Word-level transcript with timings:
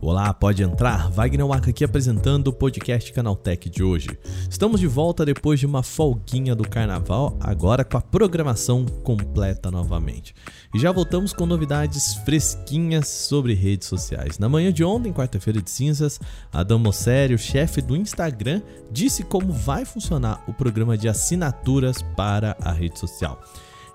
Olá, 0.00 0.34
pode 0.34 0.62
entrar. 0.62 1.10
Wagner 1.10 1.46
Waka 1.46 1.70
aqui 1.70 1.84
apresentando 1.84 2.48
o 2.48 2.52
podcast 2.52 3.12
Canaltech 3.12 3.70
de 3.70 3.82
hoje. 3.82 4.08
Estamos 4.48 4.78
de 4.78 4.86
volta 4.86 5.24
depois 5.24 5.58
de 5.58 5.66
uma 5.66 5.82
folguinha 5.82 6.54
do 6.54 6.68
carnaval, 6.68 7.36
agora 7.40 7.84
com 7.84 7.96
a 7.96 8.00
programação 8.00 8.84
completa 8.84 9.70
novamente. 9.70 10.34
E 10.74 10.78
já 10.78 10.92
voltamos 10.92 11.32
com 11.32 11.46
novidades 11.46 12.14
fresquinhas 12.24 13.08
sobre 13.08 13.54
redes 13.54 13.88
sociais. 13.88 14.38
Na 14.38 14.48
manhã 14.48 14.72
de 14.72 14.84
ontem, 14.84 15.12
quarta-feira 15.12 15.62
de 15.62 15.70
cinzas, 15.70 16.20
Adam 16.52 16.78
Mosseri, 16.78 17.34
o 17.34 17.38
chefe 17.38 17.80
do 17.80 17.96
Instagram, 17.96 18.60
disse 18.90 19.22
como 19.22 19.52
vai 19.52 19.84
funcionar 19.84 20.44
o 20.46 20.52
programa 20.52 20.96
de 20.96 21.08
assinaturas 21.08 22.02
para 22.16 22.56
a 22.60 22.70
rede 22.70 22.98
social. 22.98 23.40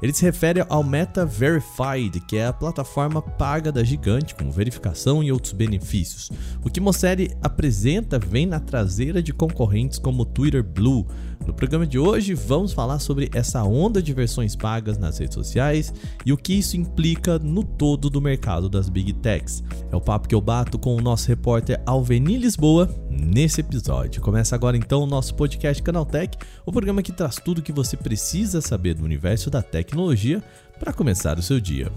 Ele 0.02 0.14
se 0.14 0.23
refere 0.23 0.64
ao 0.70 0.84
Meta 0.84 1.25
Verified, 1.25 2.19
que 2.28 2.38
é 2.38 2.46
a 2.46 2.54
plataforma 2.54 3.21
paga 3.21 3.71
da 3.71 3.83
gigante 3.83 4.36
com 4.36 4.51
verificação 4.51 5.24
e 5.24 5.32
outros 5.32 5.54
benefícios. 5.54 6.32
O 6.64 6.69
que 6.69 6.79
Mosseri 6.79 7.36
apresenta 7.42 8.19
vem 8.19 8.46
na 8.46 8.60
traseira 8.60 9.24
de 9.24 9.33
concorrentes 9.33 9.97
como 9.97 10.25
Twitter 10.25 10.64
Blue. 10.64 11.07
No 11.46 11.54
programa 11.54 11.88
de 11.88 11.97
hoje 11.97 12.33
vamos 12.33 12.74
falar 12.74 13.00
sobre 13.00 13.29
essa 13.33 13.64
onda 13.64 14.02
de 14.02 14.14
versões 14.14 14.55
pagas 14.55 14.97
nas 14.97 15.18
redes 15.18 15.33
sociais 15.33 15.93
e 16.25 16.33
o 16.33 16.38
que 16.38 16.54
isso 16.54 16.75
implica 16.75 17.39
no 17.39 17.64
todo 17.64 18.10
do 18.10 18.21
mercado 18.21 18.69
das 18.69 18.89
Big 18.89 19.14
Techs. 19.14 19.64
É 19.91 19.96
o 19.96 20.02
papo 20.02 20.27
que 20.27 20.36
eu 20.36 20.41
bato 20.41 20.77
com 20.77 20.96
o 20.96 21.02
nosso 21.02 21.27
repórter 21.27 21.82
Alveni 21.86 22.38
Lisboa 22.38 22.89
nesse 23.10 23.61
episódio. 23.61 24.21
Começa 24.21 24.55
agora 24.55 24.77
então 24.77 25.02
o 25.02 25.07
nosso 25.07 25.33
podcast 25.36 25.82
Canaltech, 25.82 26.38
o 26.66 26.71
programa 26.71 27.02
que 27.02 27.11
traz 27.11 27.38
tudo 27.38 27.60
o 27.60 27.61
que 27.61 27.71
você 27.71 27.96
precisa 27.96 28.61
saber 28.61 28.93
do 28.93 29.04
universo 29.04 29.50
da 29.50 29.61
tech 29.61 29.86
tecnologia 29.87 30.43
para 30.77 30.91
começar 30.91 31.39
o 31.39 31.41
seu 31.41 31.61
dia. 31.61 31.91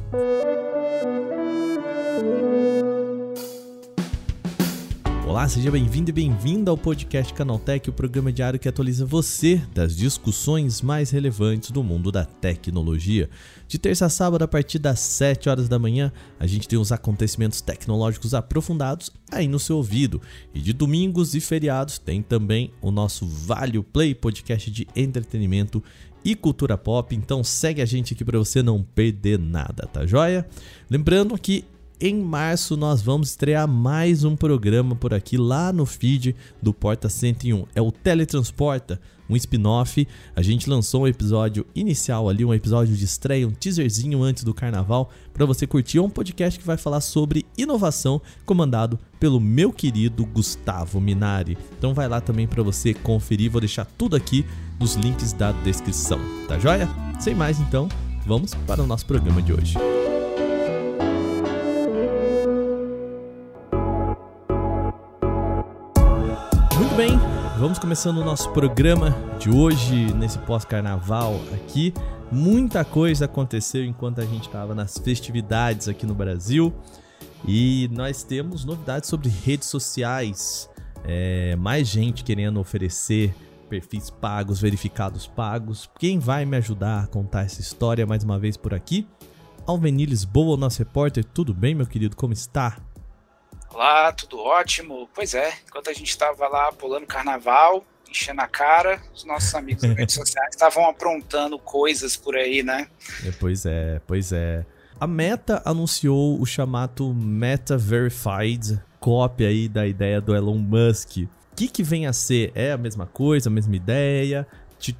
Olá, 5.26 5.48
seja 5.48 5.70
bem-vindo 5.70 6.10
e 6.10 6.12
bem-vinda 6.12 6.70
ao 6.70 6.76
podcast 6.76 7.32
Canaltech, 7.32 7.88
o 7.88 7.92
programa 7.92 8.32
diário 8.32 8.58
que 8.58 8.68
atualiza 8.68 9.06
você 9.06 9.62
das 9.72 9.96
discussões 9.96 10.82
mais 10.82 11.10
relevantes 11.10 11.70
do 11.70 11.82
mundo 11.82 12.10
da 12.10 12.24
tecnologia. 12.24 13.30
De 13.66 13.78
terça 13.78 14.06
a 14.06 14.08
sábado, 14.08 14.42
a 14.42 14.48
partir 14.48 14.80
das 14.80 14.98
7 14.98 15.48
horas 15.48 15.68
da 15.68 15.78
manhã, 15.78 16.12
a 16.38 16.46
gente 16.46 16.66
tem 16.66 16.78
os 16.78 16.90
acontecimentos 16.90 17.60
tecnológicos 17.60 18.34
aprofundados 18.34 19.12
aí 19.30 19.46
no 19.46 19.60
seu 19.60 19.76
ouvido. 19.76 20.20
E 20.52 20.60
de 20.60 20.72
domingos 20.72 21.34
e 21.34 21.40
feriados 21.40 21.96
tem 21.96 22.22
também 22.22 22.72
o 22.82 22.90
nosso 22.90 23.24
Vale 23.24 23.80
Play 23.84 24.14
podcast 24.16 24.68
de 24.68 24.86
entretenimento 24.96 25.82
e 26.24 26.34
cultura 26.34 26.76
pop. 26.76 27.14
Então 27.14 27.42
segue 27.42 27.80
a 27.82 27.86
gente 27.86 28.14
aqui 28.14 28.24
para 28.24 28.38
você 28.38 28.62
não 28.62 28.82
perder 28.82 29.38
nada, 29.38 29.86
tá 29.86 30.06
joia? 30.06 30.46
Lembrando 30.88 31.38
que 31.38 31.64
em 32.00 32.16
março 32.16 32.76
nós 32.76 33.02
vamos 33.02 33.28
estrear 33.28 33.68
mais 33.68 34.24
um 34.24 34.34
programa 34.34 34.96
por 34.96 35.12
aqui 35.12 35.36
lá 35.36 35.70
no 35.70 35.84
feed 35.84 36.34
do 36.62 36.72
Porta 36.72 37.10
101. 37.10 37.66
É 37.74 37.82
o 37.82 37.92
Teletransporta, 37.92 38.98
um 39.28 39.36
spin-off. 39.36 40.08
A 40.34 40.40
gente 40.40 40.70
lançou 40.70 41.02
um 41.02 41.06
episódio 41.06 41.66
inicial 41.74 42.28
ali, 42.28 42.42
um 42.42 42.54
episódio 42.54 42.96
de 42.96 43.04
estreia, 43.04 43.46
um 43.46 43.52
teaserzinho 43.52 44.22
antes 44.22 44.44
do 44.44 44.54
carnaval 44.54 45.10
para 45.34 45.44
você 45.44 45.66
curtir. 45.66 45.98
É 45.98 46.02
um 46.02 46.08
podcast 46.08 46.58
que 46.58 46.66
vai 46.66 46.78
falar 46.78 47.02
sobre 47.02 47.44
inovação, 47.58 48.20
comandado 48.46 48.98
pelo 49.18 49.38
meu 49.38 49.70
querido 49.70 50.24
Gustavo 50.24 51.00
Minari. 51.00 51.58
Então 51.76 51.92
vai 51.92 52.08
lá 52.08 52.20
também 52.20 52.46
para 52.46 52.62
você 52.62 52.94
conferir. 52.94 53.50
Vou 53.50 53.60
deixar 53.60 53.84
tudo 53.84 54.16
aqui 54.16 54.46
nos 54.80 54.94
links 54.94 55.34
da 55.34 55.52
descrição, 55.52 56.18
tá 56.48 56.58
joia? 56.58 56.88
Sem 57.18 57.34
mais 57.34 57.60
então, 57.60 57.90
vamos 58.26 58.54
para 58.66 58.82
o 58.82 58.86
nosso 58.86 59.04
programa 59.04 59.42
de 59.42 59.52
hoje. 59.52 59.99
Vamos 67.60 67.78
começando 67.78 68.16
o 68.16 68.24
nosso 68.24 68.50
programa 68.52 69.14
de 69.38 69.50
hoje, 69.50 70.14
nesse 70.14 70.38
pós-carnaval 70.38 71.38
aqui. 71.52 71.92
Muita 72.32 72.86
coisa 72.86 73.26
aconteceu 73.26 73.84
enquanto 73.84 74.18
a 74.18 74.24
gente 74.24 74.46
estava 74.46 74.74
nas 74.74 74.96
festividades 74.96 75.86
aqui 75.86 76.06
no 76.06 76.14
Brasil. 76.14 76.72
E 77.46 77.90
nós 77.92 78.22
temos 78.22 78.64
novidades 78.64 79.10
sobre 79.10 79.28
redes 79.28 79.68
sociais. 79.68 80.70
É, 81.04 81.54
mais 81.56 81.86
gente 81.86 82.24
querendo 82.24 82.58
oferecer 82.58 83.34
perfis 83.68 84.08
pagos, 84.08 84.58
verificados 84.58 85.26
pagos. 85.26 85.86
Quem 85.98 86.18
vai 86.18 86.46
me 86.46 86.56
ajudar 86.56 87.04
a 87.04 87.06
contar 87.08 87.42
essa 87.42 87.60
história 87.60 88.06
mais 88.06 88.24
uma 88.24 88.38
vez 88.38 88.56
por 88.56 88.72
aqui? 88.72 89.06
Alveni 89.66 90.06
Lisboa, 90.06 90.56
nosso 90.56 90.78
repórter. 90.78 91.22
Tudo 91.24 91.52
bem, 91.52 91.74
meu 91.74 91.86
querido? 91.86 92.16
Como 92.16 92.32
está? 92.32 92.78
Olá, 93.72 94.12
tudo 94.12 94.38
ótimo. 94.40 95.08
Pois 95.14 95.32
é, 95.32 95.52
enquanto 95.66 95.88
a 95.90 95.92
gente 95.92 96.08
estava 96.08 96.48
lá 96.48 96.72
pulando 96.72 97.06
carnaval, 97.06 97.84
enchendo 98.08 98.40
a 98.40 98.48
cara, 98.48 99.00
os 99.14 99.24
nossos 99.24 99.54
amigos 99.54 99.82
das 99.82 99.96
redes 99.96 100.14
sociais 100.16 100.50
estavam 100.50 100.88
aprontando 100.88 101.56
coisas 101.58 102.16
por 102.16 102.36
aí, 102.36 102.64
né? 102.64 102.88
É, 103.24 103.30
pois 103.30 103.64
é, 103.64 104.00
pois 104.06 104.32
é. 104.32 104.66
A 104.98 105.06
Meta 105.06 105.62
anunciou 105.64 106.40
o 106.40 106.44
chamado 106.44 107.14
Meta 107.14 107.78
Verified, 107.78 108.82
cópia 108.98 109.48
aí 109.48 109.68
da 109.68 109.86
ideia 109.86 110.20
do 110.20 110.34
Elon 110.34 110.58
Musk. 110.58 111.18
O 111.18 111.28
que, 111.56 111.68
que 111.68 111.82
vem 111.82 112.06
a 112.06 112.12
ser? 112.12 112.50
É 112.54 112.72
a 112.72 112.76
mesma 112.76 113.06
coisa, 113.06 113.48
a 113.48 113.52
mesma 113.52 113.76
ideia? 113.76 114.46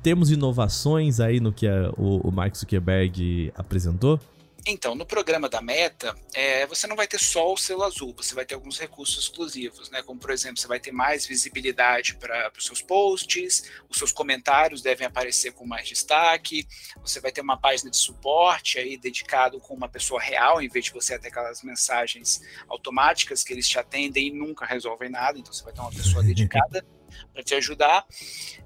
Temos 0.03 0.31
inovações 0.31 1.21
aí 1.21 1.41
no 1.41 1.53
que 1.53 1.67
o, 1.97 2.29
o 2.29 2.31
Mark 2.31 2.55
Zuckerberg 2.55 3.53
apresentou? 3.57 4.21
Então, 4.67 4.95
no 4.95 5.07
programa 5.07 5.49
da 5.49 5.63
Meta, 5.63 6.15
é, 6.35 6.67
você 6.67 6.87
não 6.87 6.97
vai 6.97 7.07
ter 7.07 7.19
só 7.19 7.53
o 7.53 7.57
selo 7.57 7.83
azul, 7.83 8.15
você 8.15 8.35
vai 8.35 8.45
ter 8.45 8.55
alguns 8.55 8.79
recursos 8.79 9.25
exclusivos, 9.25 9.91
né? 9.91 10.03
Como, 10.03 10.21
por 10.21 10.31
exemplo, 10.31 10.61
você 10.61 10.69
vai 10.69 10.79
ter 10.79 10.93
mais 10.93 11.25
visibilidade 11.25 12.17
para 12.17 12.53
os 12.57 12.67
seus 12.67 12.83
posts, 12.83 13.71
os 13.89 13.97
seus 13.97 14.13
comentários 14.13 14.83
devem 14.83 15.07
aparecer 15.07 15.53
com 15.53 15.67
mais 15.67 15.89
destaque, 15.89 16.67
você 17.01 17.21
vai 17.21 17.33
ter 17.33 17.41
uma 17.41 17.57
página 17.57 17.91
de 17.91 17.97
suporte 17.97 18.79
aí 18.79 18.97
dedicado 18.97 19.59
com 19.61 19.75
uma 19.75 19.89
pessoa 19.89 20.21
real, 20.21 20.61
em 20.61 20.69
vez 20.69 20.87
de 20.87 20.93
você 20.93 21.19
ter 21.19 21.29
aquelas 21.29 21.63
mensagens 21.63 22.41
automáticas 22.69 23.43
que 23.43 23.53
eles 23.53 23.69
te 23.69 23.79
atendem 23.79 24.29
e 24.29 24.31
nunca 24.31 24.67
resolvem 24.67 25.09
nada, 25.09 25.39
então 25.39 25.53
você 25.53 25.65
vai 25.65 25.73
ter 25.73 25.81
uma 25.81 25.93
pessoa 25.93 26.23
dedicada 26.25 26.85
para 27.33 27.43
te 27.43 27.55
ajudar. 27.55 28.05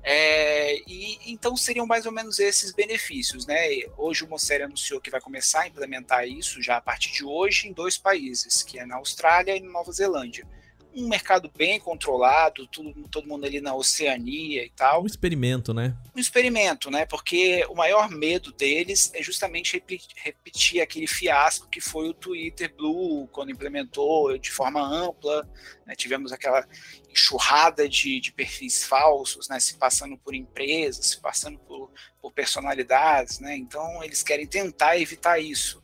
É, 0.02 0.76
e 0.86 1.32
então 1.32 1.56
seriam 1.56 1.86
mais 1.86 2.06
ou 2.06 2.12
menos 2.12 2.38
esses 2.38 2.72
benefícios, 2.72 3.46
né? 3.46 3.68
Hoje 3.96 4.24
o 4.24 4.28
Mosseri 4.28 4.64
anunciou 4.64 5.00
que 5.00 5.10
vai 5.10 5.20
começar 5.20 5.62
a 5.62 5.68
implementar 5.68 6.28
isso 6.28 6.62
já 6.62 6.76
a 6.76 6.80
partir 6.80 7.12
de 7.12 7.24
hoje 7.24 7.68
em 7.68 7.72
dois 7.72 7.96
países, 7.96 8.62
que 8.62 8.78
é 8.78 8.84
na 8.84 8.96
Austrália 8.96 9.56
e 9.56 9.60
na 9.60 9.70
Nova 9.70 9.92
Zelândia 9.92 10.46
um 10.94 11.08
mercado 11.08 11.50
bem 11.56 11.80
controlado, 11.80 12.66
tudo, 12.68 12.92
todo 13.08 13.26
mundo 13.26 13.44
ali 13.44 13.60
na 13.60 13.74
Oceania 13.74 14.64
e 14.64 14.70
tal. 14.70 15.02
Um 15.02 15.06
experimento, 15.06 15.74
né? 15.74 15.96
Um 16.14 16.20
experimento, 16.20 16.90
né? 16.90 17.04
Porque 17.04 17.64
o 17.68 17.74
maior 17.74 18.08
medo 18.08 18.52
deles 18.52 19.10
é 19.14 19.22
justamente 19.22 19.74
repetir, 19.74 20.16
repetir 20.16 20.80
aquele 20.80 21.06
fiasco 21.06 21.68
que 21.68 21.80
foi 21.80 22.08
o 22.08 22.14
Twitter 22.14 22.72
Blue, 22.74 23.26
quando 23.28 23.50
implementou 23.50 24.38
de 24.38 24.50
forma 24.50 24.80
ampla. 24.80 25.48
Né? 25.84 25.94
Tivemos 25.96 26.32
aquela 26.32 26.66
enxurrada 27.10 27.88
de, 27.88 28.20
de, 28.20 28.32
perfis 28.32 28.84
falsos, 28.84 29.48
né? 29.48 29.58
Se 29.60 29.74
passando 29.76 30.16
por 30.16 30.34
empresas, 30.34 31.06
se 31.06 31.20
passando 31.20 31.58
por, 31.58 31.90
por 32.20 32.32
personalidades, 32.32 33.40
né? 33.40 33.56
Então 33.56 34.02
eles 34.02 34.22
querem 34.22 34.46
tentar 34.46 34.98
evitar 34.98 35.38
isso. 35.38 35.82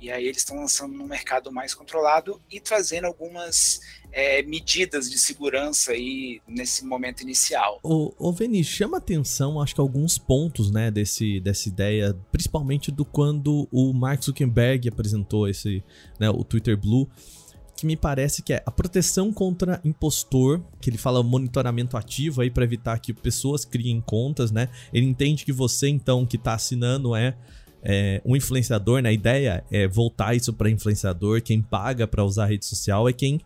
E 0.00 0.10
aí 0.10 0.24
eles 0.24 0.38
estão 0.38 0.56
lançando 0.56 0.94
no 0.94 1.06
mercado 1.06 1.50
mais 1.50 1.74
controlado 1.74 2.40
e 2.50 2.60
trazendo 2.60 3.06
algumas 3.06 3.80
é, 4.12 4.42
medidas 4.42 5.10
de 5.10 5.18
segurança 5.18 5.92
aí 5.92 6.40
nesse 6.46 6.84
momento 6.84 7.22
inicial. 7.22 7.80
O, 7.82 8.12
o 8.18 8.32
Veni, 8.32 8.62
chama 8.62 8.98
atenção, 8.98 9.60
acho 9.60 9.74
que 9.74 9.80
alguns 9.80 10.18
pontos, 10.18 10.70
né, 10.70 10.90
desse, 10.90 11.40
dessa 11.40 11.68
ideia, 11.68 12.16
principalmente 12.30 12.90
do 12.90 13.04
quando 13.04 13.68
o 13.72 13.92
Mark 13.92 14.22
Zuckerberg 14.22 14.88
apresentou 14.88 15.48
esse, 15.48 15.82
né, 16.18 16.28
o 16.30 16.44
Twitter 16.44 16.76
Blue, 16.76 17.08
que 17.76 17.86
me 17.86 17.96
parece 17.96 18.42
que 18.42 18.54
é 18.54 18.62
a 18.64 18.70
proteção 18.70 19.30
contra 19.30 19.80
impostor, 19.84 20.62
que 20.80 20.88
ele 20.88 20.96
fala 20.96 21.22
monitoramento 21.22 21.96
ativo 21.96 22.40
aí 22.40 22.50
para 22.50 22.64
evitar 22.64 22.98
que 22.98 23.12
pessoas 23.12 23.66
criem 23.66 24.00
contas, 24.00 24.50
né? 24.50 24.70
Ele 24.92 25.04
entende 25.04 25.44
que 25.44 25.52
você 25.52 25.88
então 25.88 26.24
que 26.24 26.36
está 26.36 26.54
assinando 26.54 27.14
é 27.14 27.36
é, 27.88 28.20
um 28.24 28.34
influenciador, 28.34 29.00
né? 29.00 29.10
A 29.10 29.12
ideia 29.12 29.64
é 29.70 29.86
voltar 29.86 30.34
isso 30.34 30.52
para 30.52 30.68
influenciador. 30.68 31.40
Quem 31.40 31.62
paga 31.62 32.06
para 32.06 32.24
usar 32.24 32.44
a 32.44 32.46
rede 32.46 32.66
social 32.66 33.08
é 33.08 33.12
quem 33.12 33.40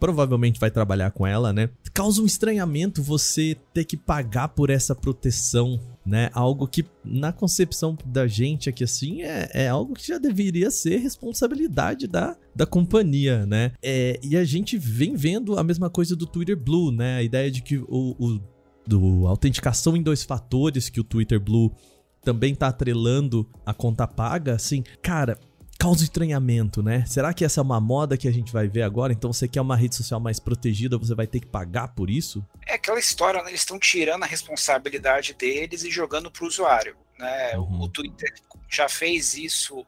provavelmente 0.00 0.58
vai 0.58 0.70
trabalhar 0.70 1.10
com 1.10 1.26
ela, 1.26 1.52
né? 1.52 1.68
Causa 1.92 2.22
um 2.22 2.26
estranhamento 2.26 3.02
você 3.02 3.54
ter 3.72 3.84
que 3.84 3.96
pagar 3.96 4.48
por 4.48 4.70
essa 4.70 4.94
proteção, 4.94 5.78
né? 6.04 6.30
Algo 6.32 6.66
que, 6.66 6.84
na 7.04 7.32
concepção 7.32 7.96
da 8.06 8.26
gente 8.26 8.68
aqui, 8.70 8.82
assim, 8.82 9.22
é, 9.22 9.48
é 9.52 9.68
algo 9.68 9.94
que 9.94 10.08
já 10.08 10.18
deveria 10.18 10.70
ser 10.70 10.96
responsabilidade 10.96 12.08
da, 12.08 12.34
da 12.56 12.64
companhia, 12.64 13.44
né? 13.44 13.72
É, 13.82 14.18
e 14.22 14.36
a 14.38 14.44
gente 14.44 14.78
vem 14.78 15.14
vendo 15.14 15.56
a 15.58 15.62
mesma 15.62 15.90
coisa 15.90 16.16
do 16.16 16.26
Twitter 16.26 16.56
Blue, 16.56 16.90
né? 16.90 17.18
A 17.18 17.22
ideia 17.22 17.50
de 17.50 17.62
que 17.62 17.76
o, 17.76 18.16
o 18.18 18.40
do 18.84 19.26
autenticação 19.28 19.96
em 19.96 20.02
dois 20.02 20.24
fatores 20.24 20.88
que 20.88 21.00
o 21.00 21.04
Twitter 21.04 21.38
Blue 21.38 21.70
também 22.22 22.54
tá 22.54 22.68
atrelando 22.68 23.48
a 23.64 23.74
conta 23.74 24.06
paga, 24.06 24.54
assim, 24.54 24.82
cara, 25.02 25.38
causa 25.78 26.04
estranhamento, 26.04 26.82
né? 26.82 27.04
Será 27.06 27.34
que 27.34 27.44
essa 27.44 27.60
é 27.60 27.62
uma 27.62 27.80
moda 27.80 28.16
que 28.16 28.28
a 28.28 28.32
gente 28.32 28.52
vai 28.52 28.68
ver 28.68 28.82
agora? 28.82 29.12
Então 29.12 29.32
você 29.32 29.48
quer 29.48 29.60
uma 29.60 29.76
rede 29.76 29.96
social 29.96 30.20
mais 30.20 30.38
protegida, 30.38 30.96
você 30.96 31.14
vai 31.14 31.26
ter 31.26 31.40
que 31.40 31.46
pagar 31.46 31.88
por 31.88 32.08
isso? 32.08 32.44
É 32.66 32.74
aquela 32.74 33.00
história, 33.00 33.42
né? 33.42 33.50
eles 33.50 33.60
estão 33.60 33.78
tirando 33.78 34.22
a 34.22 34.26
responsabilidade 34.26 35.34
deles 35.34 35.82
e 35.82 35.90
jogando 35.90 36.30
para 36.30 36.44
o 36.44 36.46
usuário. 36.46 36.96
Né? 37.18 37.56
Uhum. 37.56 37.82
O 37.82 37.88
Twitter 37.88 38.32
já 38.68 38.88
fez 38.88 39.34
isso 39.34 39.84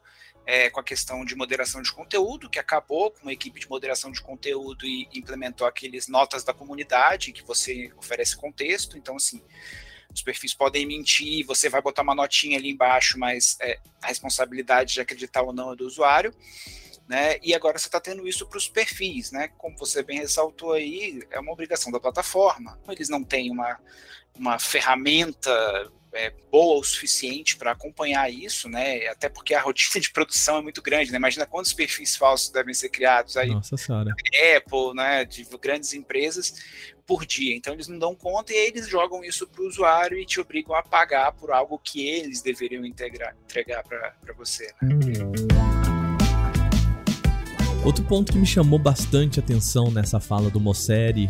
é, 0.47 0.69
com 0.69 0.81
a 0.81 0.85
questão 0.85 1.25
de 1.25 1.35
moderação 1.35 1.81
de 1.81 1.93
conteúdo, 1.93 2.51
que 2.51 2.59
acabou 2.59 3.11
com 3.11 3.23
uma 3.23 3.33
equipe 3.33 3.61
de 3.61 3.69
moderação 3.69 4.11
de 4.11 4.21
conteúdo 4.21 4.85
e 4.85 5.09
implementou 5.15 5.67
aqueles 5.67 6.09
notas 6.09 6.45
da 6.45 6.53
comunidade 6.53 7.33
que 7.33 7.45
você 7.45 7.93
oferece 7.97 8.37
contexto. 8.37 8.99
Então, 8.99 9.17
assim, 9.17 9.41
os 10.15 10.23
perfis 10.23 10.55
podem 10.55 10.87
mentir, 10.87 11.45
você 11.45 11.69
vai 11.69 11.83
botar 11.83 12.03
uma 12.03 12.15
notinha 12.15 12.57
ali 12.57 12.71
embaixo, 12.71 13.19
mas 13.19 13.57
é, 13.61 13.79
a 14.01 14.07
responsabilidade 14.07 14.95
de 14.95 15.01
acreditar 15.01 15.43
ou 15.43 15.53
não 15.53 15.73
é 15.73 15.77
do 15.77 15.87
usuário. 15.87 16.33
Né? 17.09 17.39
E 17.43 17.55
agora 17.55 17.79
você 17.79 17.89
está 17.89 18.01
tendo 18.01 18.27
isso 18.27 18.47
para 18.47 18.57
os 18.57 18.67
perfis, 18.67 19.31
né? 19.31 19.49
Como 19.59 19.77
você 19.77 20.03
bem 20.03 20.21
ressaltou 20.21 20.73
aí, 20.73 21.23
é 21.31 21.39
uma 21.39 21.53
obrigação 21.53 21.93
da 21.93 22.01
plataforma. 22.01 22.81
Eles 22.89 23.11
não 23.11 23.23
têm 23.23 23.51
uma, 23.51 23.79
uma 24.35 24.59
ferramenta 24.59 25.53
é, 26.15 26.33
boa 26.51 26.79
o 26.79 26.85
suficiente 26.85 27.57
para 27.57 27.73
acompanhar 27.73 28.33
isso, 28.33 28.69
né? 28.69 29.07
Até 29.09 29.29
porque 29.29 29.53
a 29.55 29.61
rotina 29.61 30.01
de 30.01 30.11
produção 30.11 30.59
é 30.59 30.63
muito 30.63 30.81
grande, 30.81 31.11
né? 31.11 31.19
Imagina 31.19 31.45
quantos 31.45 31.73
perfis 31.73 32.17
falsos 32.17 32.51
devem 32.51 32.73
ser 32.73 32.89
criados 32.89 33.37
aí. 33.37 33.49
Nossa 33.49 33.77
senhora. 33.77 34.15
Apple, 34.57 34.95
né? 34.95 35.25
De 35.25 35.45
grandes 35.61 35.93
empresas 35.93 36.55
por 37.07 37.27
dia. 37.27 37.55
Então 37.55 37.75
eles 37.75 37.89
não 37.89 37.99
dão 37.99 38.15
conta 38.15 38.53
e 38.53 38.57
eles 38.57 38.89
jogam 38.89 39.25
isso 39.25 39.47
para 39.47 39.63
o 39.63 39.67
usuário 39.67 40.19
e 40.19 40.25
te 40.25 40.41
obrigam 40.41 40.75
a 40.75 40.83
pagar 40.83 41.33
por 41.33 41.51
algo 41.51 41.79
que 41.79 42.07
eles 42.09 42.41
deveriam 42.41 42.85
integrar, 42.85 43.37
entregar 43.45 43.83
para 43.83 44.15
você. 44.37 44.73
Né? 44.81 44.95
Outro 47.85 48.03
ponto 48.05 48.33
que 48.33 48.39
me 48.39 48.47
chamou 48.47 48.79
bastante 48.79 49.39
atenção 49.39 49.91
nessa 49.91 50.19
fala 50.19 50.49
do 50.49 50.59
Mosseri 50.59 51.29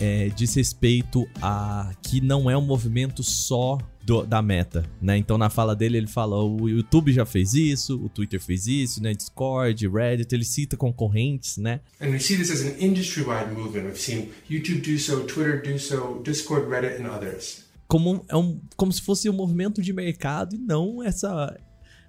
é, 0.00 0.28
diz 0.28 0.54
respeito 0.54 1.28
a 1.40 1.90
que 2.02 2.20
não 2.20 2.50
é 2.50 2.56
um 2.56 2.62
movimento 2.62 3.22
só 3.22 3.78
do, 4.04 4.24
da 4.24 4.42
meta, 4.42 4.84
né? 5.00 5.16
Então 5.16 5.38
na 5.38 5.48
fala 5.48 5.74
dele 5.74 5.96
ele 5.96 6.06
fala 6.06 6.42
o 6.42 6.68
YouTube 6.68 7.12
já 7.12 7.24
fez 7.24 7.54
isso, 7.54 7.96
o 8.02 8.08
Twitter 8.08 8.40
fez 8.40 8.66
isso, 8.66 9.02
né? 9.02 9.14
Discord, 9.14 9.88
Reddit, 9.88 10.34
ele 10.34 10.44
cita 10.44 10.76
concorrentes, 10.76 11.56
né? 11.56 11.80
And 12.00 12.08
we 12.08 12.18
see 12.18 12.36
this 12.36 12.50
as 12.50 12.62
an 12.62 12.74
industry-wide 12.80 13.52
movement. 13.52 13.84
We've 13.84 14.00
seen 14.00 14.30
YouTube 14.50 14.80
do 14.80 14.98
so, 14.98 15.20
Twitter 15.24 15.62
do 15.62 15.78
so, 15.78 16.20
Discord, 16.24 16.68
Reddit 16.68 17.02
and 17.02 17.10
others. 17.10 17.64
Como 17.86 18.24
é 18.28 18.36
um, 18.36 18.60
como 18.76 18.92
se 18.92 19.02
fosse 19.02 19.28
um 19.28 19.34
movimento 19.34 19.82
de 19.82 19.92
mercado 19.92 20.56
e 20.56 20.58
não 20.58 21.02
essa 21.02 21.56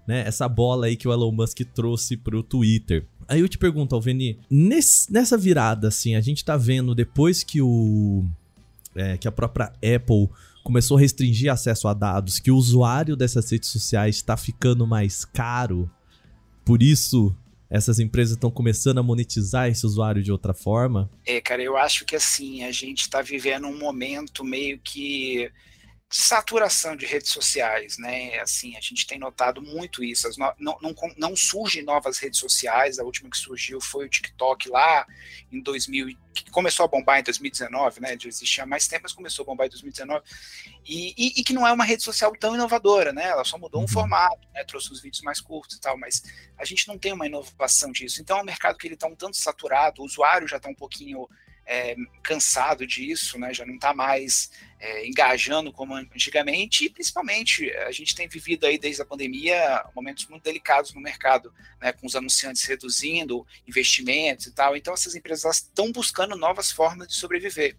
né, 0.08 0.24
essa 0.28 0.48
bola 0.48 0.88
aí 0.88 0.96
que 0.96 1.08
o 1.08 1.14
Elon 1.14 1.32
Musk 1.32 1.62
trouxe 1.74 2.18
pro 2.18 2.44
Twitter. 2.44 3.06
Aí 3.28 3.40
eu 3.40 3.50
te 3.50 3.58
pergunto, 3.58 3.96
Alveni, 3.96 4.40
nesse, 4.50 5.12
nessa 5.12 5.38
virada, 5.38 5.88
assim, 5.88 6.16
a 6.16 6.22
gente 6.22 6.44
tá 6.44 6.58
vendo 6.58 6.94
depois 6.94 7.44
que 7.44 7.62
o. 7.62 8.26
É, 8.96 9.18
que 9.18 9.28
a 9.28 9.32
própria 9.32 9.74
Apple 9.96 10.30
começou 10.64 10.98
a 10.98 11.00
restringir 11.00 11.52
acesso 11.52 11.88
a 11.88 11.94
dados, 11.94 12.40
que 12.40 12.52
o 12.52 12.56
usuário 12.56 13.16
dessas 13.16 13.50
redes 13.50 13.70
sociais 13.70 14.18
está 14.18 14.38
ficando 14.38 14.86
mais 14.86 15.26
caro, 15.26 15.90
por 16.64 16.84
isso 16.84 17.36
essas 17.74 17.98
empresas 17.98 18.36
estão 18.36 18.52
começando 18.52 19.00
a 19.00 19.04
monetizar 19.04 19.68
esse 19.68 19.84
usuário 19.84 20.22
de 20.22 20.32
outra 20.32 20.54
forma? 20.54 21.10
É, 21.26 21.42
cara, 21.42 21.64
eu 21.64 21.76
acho 21.76 22.06
que 22.06 22.16
assim, 22.16 22.64
a 22.64 22.72
gente 22.72 23.02
está 23.02 23.24
vivendo 23.24 23.66
um 23.66 23.80
momento 23.80 24.44
meio 24.44 24.78
que 24.78 25.52
saturação 26.16 26.96
de 26.96 27.08
redes 27.08 27.32
sociais, 27.32 27.98
né? 27.98 28.38
Assim, 28.38 28.78
a 28.78 28.80
gente 28.80 29.08
tem 29.08 29.18
notado 29.18 29.64
muito 29.64 30.04
isso. 30.04 30.30
No, 30.38 30.54
não, 30.60 30.78
não, 30.80 30.96
não 31.18 31.36
surgem 31.36 31.82
novas 31.82 32.20
redes 32.20 32.40
sociais. 32.40 33.00
A 33.00 33.04
última 33.04 33.32
que 33.32 33.38
surgiu 33.38 33.82
foi 33.82 34.06
o 34.06 34.10
TikTok 34.10 34.70
lá 34.70 35.08
em 35.52 35.60
2000, 35.60 36.16
que 36.32 36.52
começou 36.52 36.84
a 36.84 36.88
bombar 36.88 37.20
em 37.20 37.24
2019, 37.24 38.00
né? 38.00 38.16
Já 38.20 38.30
existia 38.30 38.64
há 38.64 38.68
mais 38.68 38.88
tempo, 38.88 39.02
mas 39.06 39.12
começou 39.12 39.42
a 39.42 39.46
bombar 39.48 39.66
em 39.66 39.72
2019. 39.72 40.24
E, 40.86 41.16
e, 41.18 41.40
e, 41.40 41.44
que 41.44 41.52
não 41.52 41.66
é 41.66 41.74
uma 41.74 41.84
rede 41.84 42.04
social 42.04 42.32
tão 42.40 42.54
inovadora, 42.54 43.12
né? 43.12 43.30
Ela 43.30 43.44
só 43.44 43.58
mudou 43.58 43.80
uhum. 43.80 43.86
um 43.86 43.90
formato, 43.90 44.48
né? 44.54 44.64
Trouxe 44.66 44.92
os 44.92 45.02
vídeos 45.02 45.24
mais 45.24 45.42
curtos 45.42 45.78
e 45.78 45.82
tal, 45.82 45.98
mas 45.98 46.22
a 46.60 46.64
gente 46.64 46.88
não 46.88 46.96
tem 46.96 47.12
uma 47.12 47.26
inovação 47.26 47.92
disso. 47.92 48.22
Então, 48.22 48.38
é 48.38 48.42
um 48.44 48.46
mercado 48.46 48.78
que 48.78 48.86
ele 48.86 48.94
está 48.94 49.08
um 49.08 49.16
tanto 49.16 49.36
saturado, 49.36 50.04
o 50.04 50.06
usuário 50.06 50.48
já 50.48 50.58
está 50.58 50.70
um 50.70 50.76
pouquinho 50.76 51.28
é, 51.66 51.96
cansado 52.22 52.86
disso, 52.86 53.40
né? 53.40 53.54
Já 53.54 53.66
não 53.66 53.76
está 53.76 53.94
mais 53.94 54.52
é, 54.84 55.08
engajando 55.08 55.72
como 55.72 55.96
antigamente, 55.96 56.84
e 56.84 56.90
principalmente 56.90 57.72
a 57.72 57.92
gente 57.92 58.14
tem 58.14 58.28
vivido 58.28 58.66
aí 58.66 58.78
desde 58.78 59.02
a 59.02 59.06
pandemia 59.06 59.82
momentos 59.96 60.28
muito 60.28 60.44
delicados 60.44 60.94
no 60.94 61.00
mercado, 61.00 61.54
né, 61.82 61.94
com 61.94 62.06
os 62.06 62.18
anunciantes 62.18 62.66
reduzindo 62.66 63.48
investimentos 63.66 64.48
e 64.48 64.52
tal. 64.52 64.76
Então 64.76 64.94
essas 64.94 65.16
empresas 65.16 65.56
estão 65.56 65.90
buscando 65.90 66.36
novas 66.36 66.70
formas 66.70 67.08
de 67.08 67.16
sobreviver. 67.16 67.78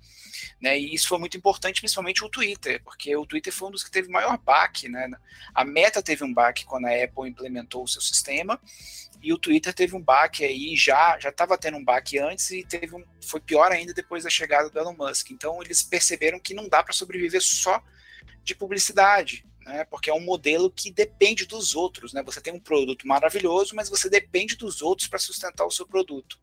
Né, 0.59 0.79
e 0.79 0.95
isso 0.95 1.09
foi 1.09 1.19
muito 1.19 1.37
importante, 1.37 1.83
principalmente 1.83 2.25
o 2.25 2.29
Twitter, 2.31 2.83
porque 2.83 3.15
o 3.15 3.27
Twitter 3.27 3.53
foi 3.53 3.69
um 3.69 3.73
dos 3.73 3.85
que 3.85 3.91
teve 3.91 4.09
maior 4.09 4.39
baque. 4.39 4.89
Né? 4.89 5.11
A 5.55 5.63
Meta 5.63 6.03
teve 6.03 6.25
um 6.25 6.33
baque 6.33 6.65
quando 6.65 6.87
a 6.87 7.05
Apple 7.05 7.29
implementou 7.29 7.85
o 7.85 7.89
seu 7.89 8.01
sistema, 8.01 8.59
e 9.25 9.33
o 9.33 9.39
Twitter 9.39 9.73
teve 9.73 9.97
um 9.97 10.03
baque 10.03 10.45
aí, 10.45 10.77
já 10.77 11.19
já 11.19 11.31
estava 11.31 11.57
tendo 11.57 11.79
um 11.79 11.85
baque 11.85 12.19
antes 12.19 12.51
e 12.51 12.63
teve 12.63 12.95
um, 12.95 13.03
foi 13.23 13.41
pior 13.41 13.73
ainda 13.73 13.95
depois 13.95 14.25
da 14.25 14.29
chegada 14.29 14.69
do 14.69 14.79
Elon 14.79 14.93
Musk. 14.93 15.31
Então 15.31 15.63
eles 15.63 15.83
perceberam 15.83 16.39
que 16.39 16.53
não 16.53 16.69
dá 16.69 16.83
para 16.83 16.93
sobreviver 16.93 17.41
só 17.41 17.83
de 18.43 18.55
publicidade, 18.55 19.47
né? 19.65 19.85
Porque 19.85 20.11
é 20.11 20.15
um 20.15 20.21
modelo 20.21 20.71
que 20.71 20.91
depende 20.91 21.47
dos 21.47 21.75
outros, 21.75 22.13
né? 22.13 22.23
Você 22.23 22.39
tem 22.39 22.53
um 22.53 22.61
produto 22.61 23.09
maravilhoso, 23.09 23.75
mas 23.75 23.89
você 23.89 24.11
depende 24.11 24.57
dos 24.57 24.83
outros 24.83 25.09
para 25.09 25.19
sustentar 25.19 25.65
o 25.65 25.71
seu 25.71 25.87
produto. 25.87 26.39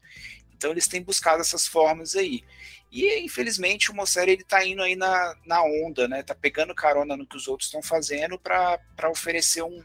Então 0.52 0.72
eles 0.72 0.88
têm 0.88 1.04
buscado 1.04 1.40
essas 1.40 1.68
formas 1.68 2.16
aí. 2.16 2.44
E 2.92 3.20
infelizmente 3.20 3.92
o 3.92 3.96
Mosseri 3.96 4.32
ele 4.32 4.44
tá 4.44 4.66
indo 4.66 4.82
aí 4.82 4.96
na, 4.96 5.36
na 5.46 5.62
onda, 5.64 6.08
né? 6.08 6.24
Tá 6.24 6.34
pegando 6.34 6.74
carona 6.74 7.16
no 7.16 7.28
que 7.28 7.38
os 7.38 7.48
outros 7.48 7.68
estão 7.68 7.84
fazendo 7.84 8.40
para 8.40 8.80
oferecer 9.08 9.62
um, 9.62 9.84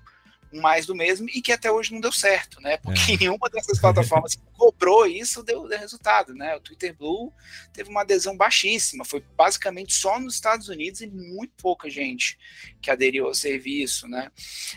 mais 0.53 0.87
do 0.87 0.95
mesmo 0.95 1.29
e 1.29 1.43
que 1.43 1.53
até 1.53 1.71
hoje 1.71 1.93
não 1.93 2.01
deu 2.01 2.13
certo, 2.13 2.61
né? 2.61 2.77
Porque 2.79 3.13
é. 3.13 3.17
nenhuma 3.19 3.49
dessas 3.51 3.79
plataformas 3.79 4.35
que 4.35 4.43
cobrou 4.57 5.07
isso 5.07 5.43
deu, 5.43 5.69
deu, 5.69 5.79
resultado, 5.79 6.35
né? 6.35 6.57
O 6.57 6.61
Twitter 6.61 6.95
Blue 6.95 7.33
teve 7.73 7.91
uma 7.91 8.03
adesão 8.03 8.37
baixíssima, 8.37 9.05
foi 9.05 9.23
basicamente 9.37 9.95
só 9.95 10.19
nos 10.19 10.35
Estados 10.35 10.69
Unidos 10.69 11.01
e 11.01 11.07
muito 11.07 11.53
pouca 11.57 11.91
gente 11.91 12.39
que 12.81 12.91
aderiu 12.91 13.27
ao 13.27 13.35
serviço, 13.35 14.09
né? 14.09 14.31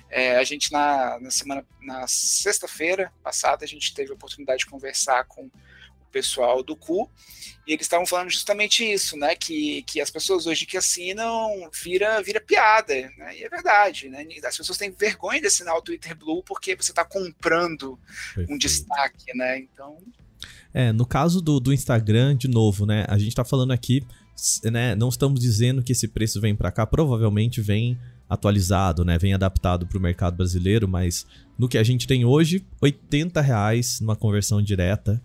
É, 0.09 0.37
a 0.37 0.43
gente 0.43 0.71
na, 0.71 1.19
na 1.19 1.31
semana, 1.31 1.65
na 1.81 2.07
sexta-feira 2.07 3.11
passada, 3.23 3.63
a 3.63 3.67
gente 3.67 3.93
teve 3.93 4.11
a 4.11 4.15
oportunidade 4.15 4.59
de 4.59 4.65
conversar 4.65 5.25
com 5.25 5.49
pessoal 6.09 6.63
do 6.63 6.75
CU, 6.75 7.09
e 7.69 7.73
eles 7.73 7.85
estavam 7.85 8.05
falando 8.05 8.31
justamente 8.31 8.83
isso, 8.83 9.15
né? 9.15 9.35
Que, 9.35 9.83
que 9.83 10.01
as 10.01 10.09
pessoas 10.09 10.47
hoje 10.47 10.65
que 10.65 10.75
assinam 10.75 11.69
vira, 11.83 12.19
vira 12.23 12.41
piada, 12.41 12.93
né? 13.15 13.37
E 13.37 13.43
é 13.43 13.49
verdade, 13.49 14.09
né? 14.09 14.25
As 14.43 14.57
pessoas 14.57 14.77
têm 14.77 14.91
vergonha 14.91 15.39
de 15.39 15.47
assinar 15.47 15.75
o 15.75 15.81
Twitter 15.81 16.17
Blue 16.17 16.41
porque 16.43 16.75
você 16.75 16.91
está 16.91 17.05
comprando 17.05 17.99
Perfeito. 18.33 18.51
um 18.51 18.57
destaque, 18.57 19.35
né? 19.35 19.59
Então. 19.59 19.99
É, 20.73 20.91
no 20.91 21.05
caso 21.05 21.41
do, 21.41 21.59
do 21.59 21.71
Instagram, 21.71 22.35
de 22.35 22.47
novo, 22.47 22.87
né? 22.87 23.05
A 23.07 23.19
gente 23.19 23.29
está 23.29 23.45
falando 23.45 23.71
aqui, 23.71 24.03
né? 24.63 24.95
Não 24.95 25.09
estamos 25.09 25.39
dizendo 25.39 25.83
que 25.83 25.91
esse 25.91 26.07
preço 26.07 26.41
vem 26.41 26.55
para 26.55 26.71
cá, 26.71 26.87
provavelmente 26.87 27.61
vem 27.61 27.99
atualizado, 28.27 29.05
né? 29.05 29.19
Vem 29.19 29.35
adaptado 29.35 29.85
para 29.85 29.97
o 29.97 30.01
mercado 30.01 30.35
brasileiro, 30.35 30.87
mas 30.87 31.25
no 31.55 31.69
que 31.69 31.77
a 31.77 31.83
gente 31.83 32.07
tem 32.07 32.25
hoje, 32.25 32.65
80 32.81 33.41
reais 33.41 33.99
numa 33.99 34.15
conversão 34.15 34.59
direta 34.59 35.21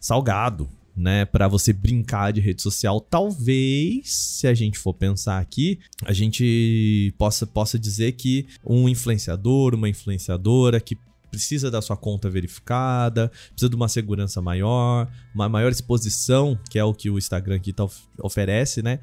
salgado, 0.00 0.68
né, 0.96 1.24
para 1.24 1.46
você 1.46 1.72
brincar 1.72 2.32
de 2.32 2.40
rede 2.40 2.60
social. 2.60 3.00
Talvez, 3.00 4.12
se 4.12 4.46
a 4.46 4.54
gente 4.54 4.78
for 4.78 4.92
pensar 4.92 5.38
aqui, 5.38 5.78
a 6.04 6.12
gente 6.12 7.14
possa, 7.16 7.46
possa 7.46 7.78
dizer 7.78 8.12
que 8.12 8.48
um 8.66 8.88
influenciador, 8.88 9.74
uma 9.74 9.88
influenciadora 9.88 10.80
que 10.80 10.96
precisa 11.30 11.70
da 11.70 11.80
sua 11.80 11.96
conta 11.96 12.28
verificada, 12.28 13.30
precisa 13.50 13.68
de 13.68 13.76
uma 13.76 13.88
segurança 13.88 14.42
maior, 14.42 15.08
uma 15.34 15.48
maior 15.48 15.70
exposição, 15.70 16.58
que 16.68 16.78
é 16.78 16.84
o 16.84 16.94
que 16.94 17.10
o 17.10 17.18
Instagram 17.18 17.56
aqui 17.56 17.72
tá, 17.72 17.86
oferece, 18.22 18.82
né? 18.82 18.98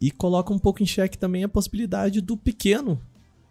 E 0.00 0.10
coloca 0.10 0.52
um 0.52 0.58
pouco 0.58 0.82
em 0.82 0.86
xeque 0.86 1.18
também 1.18 1.44
a 1.44 1.48
possibilidade 1.48 2.20
do 2.20 2.36
pequeno 2.36 3.00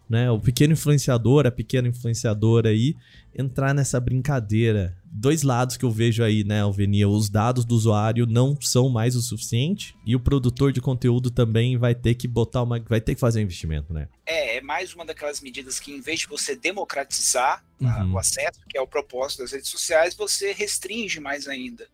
né? 0.08 0.30
O 0.30 0.40
pequeno 0.40 0.72
influenciador, 0.72 1.46
a 1.46 1.50
pequena 1.50 1.88
influenciadora 1.88 2.70
aí, 2.70 2.96
entrar 3.36 3.74
nessa 3.74 4.00
brincadeira. 4.00 4.96
Dois 5.10 5.42
lados 5.42 5.76
que 5.76 5.84
eu 5.84 5.90
vejo 5.90 6.22
aí, 6.22 6.44
né, 6.44 6.60
Alvenia? 6.60 7.08
Os 7.08 7.28
dados 7.28 7.64
do 7.64 7.74
usuário 7.74 8.26
não 8.26 8.56
são 8.60 8.88
mais 8.88 9.16
o 9.16 9.22
suficiente 9.22 9.94
e 10.04 10.14
o 10.14 10.20
produtor 10.20 10.72
de 10.72 10.80
conteúdo 10.80 11.30
também 11.30 11.76
vai 11.76 11.94
ter 11.94 12.14
que 12.14 12.28
botar 12.28 12.62
uma. 12.62 12.78
vai 12.80 13.00
ter 13.00 13.14
que 13.14 13.20
fazer 13.20 13.40
um 13.40 13.42
investimento, 13.42 13.92
né? 13.92 14.08
É, 14.26 14.56
é 14.56 14.60
mais 14.60 14.94
uma 14.94 15.04
daquelas 15.04 15.40
medidas 15.40 15.80
que, 15.80 15.92
em 15.92 16.00
vez 16.00 16.20
de 16.20 16.26
você 16.26 16.54
democratizar 16.54 17.64
uhum. 17.80 18.12
o 18.12 18.18
acesso, 18.18 18.60
que 18.68 18.76
é 18.76 18.80
o 18.80 18.86
propósito 18.86 19.42
das 19.42 19.52
redes 19.52 19.68
sociais, 19.68 20.14
você 20.14 20.52
restringe 20.52 21.20
mais 21.20 21.48
ainda 21.48 21.86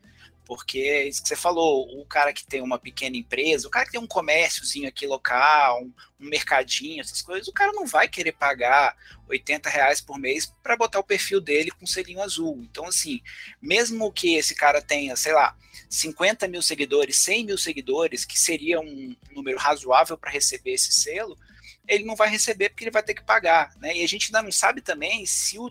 Porque 0.47 0.79
é 0.79 1.09
isso 1.09 1.23
que 1.23 1.29
você 1.29 1.37
falou, 1.37 1.89
o 1.99 2.05
cara 2.05 2.33
que 2.33 2.45
tem 2.45 2.61
uma 2.61 2.79
pequena 2.79 3.17
empresa, 3.17 3.67
o 3.67 3.71
cara 3.71 3.87
que 3.87 3.93
tem 3.93 4.01
um 4.01 4.07
comérciozinho 4.07 4.89
aqui 4.89 5.07
local, 5.07 5.83
um, 5.83 5.93
um 6.21 6.29
mercadinho, 6.29 7.01
essas 7.01 7.23
coisas, 7.23 7.49
o 7.49 7.53
cara 7.53 7.73
não 7.73 7.87
vai 7.87 8.09
querer 8.09 8.33
pagar 8.33 8.95
80 9.29 9.71
reais 9.71 10.01
por 10.01 10.19
mês 10.19 10.53
para 10.63 10.77
botar 10.77 10.99
o 10.99 11.05
perfil 11.05 11.41
dele 11.41 11.71
com 11.71 11.87
selinho 11.87 12.23
azul. 12.23 12.61
Então, 12.63 12.87
assim, 12.87 13.23
mesmo 13.61 14.13
que 14.13 14.35
esse 14.35 14.55
cara 14.55 14.83
tenha, 14.83 15.17
sei 15.17 15.33
lá, 15.33 15.57
50 15.89 16.47
mil 16.49 16.61
seguidores, 16.61 17.17
100 17.17 17.47
mil 17.47 17.59
seguidores, 17.59 18.25
que 18.25 18.39
seria 18.39 18.81
um 18.81 19.17
número 19.31 19.59
razoável 19.59 20.19
para 20.19 20.31
receber 20.31 20.75
esse 20.75 20.93
selo, 20.93 21.39
ele 21.87 22.05
não 22.05 22.17
vai 22.17 22.29
receber 22.29 22.71
porque 22.71 22.85
ele 22.85 22.91
vai 22.91 23.03
ter 23.03 23.15
que 23.15 23.23
pagar. 23.23 23.75
Né? 23.77 23.97
E 23.97 24.05
a 24.05 24.09
gente 24.09 24.27
ainda 24.27 24.43
não 24.43 24.53
sabe 24.53 24.81
também 24.81 25.25
se 25.27 25.59
o 25.59 25.71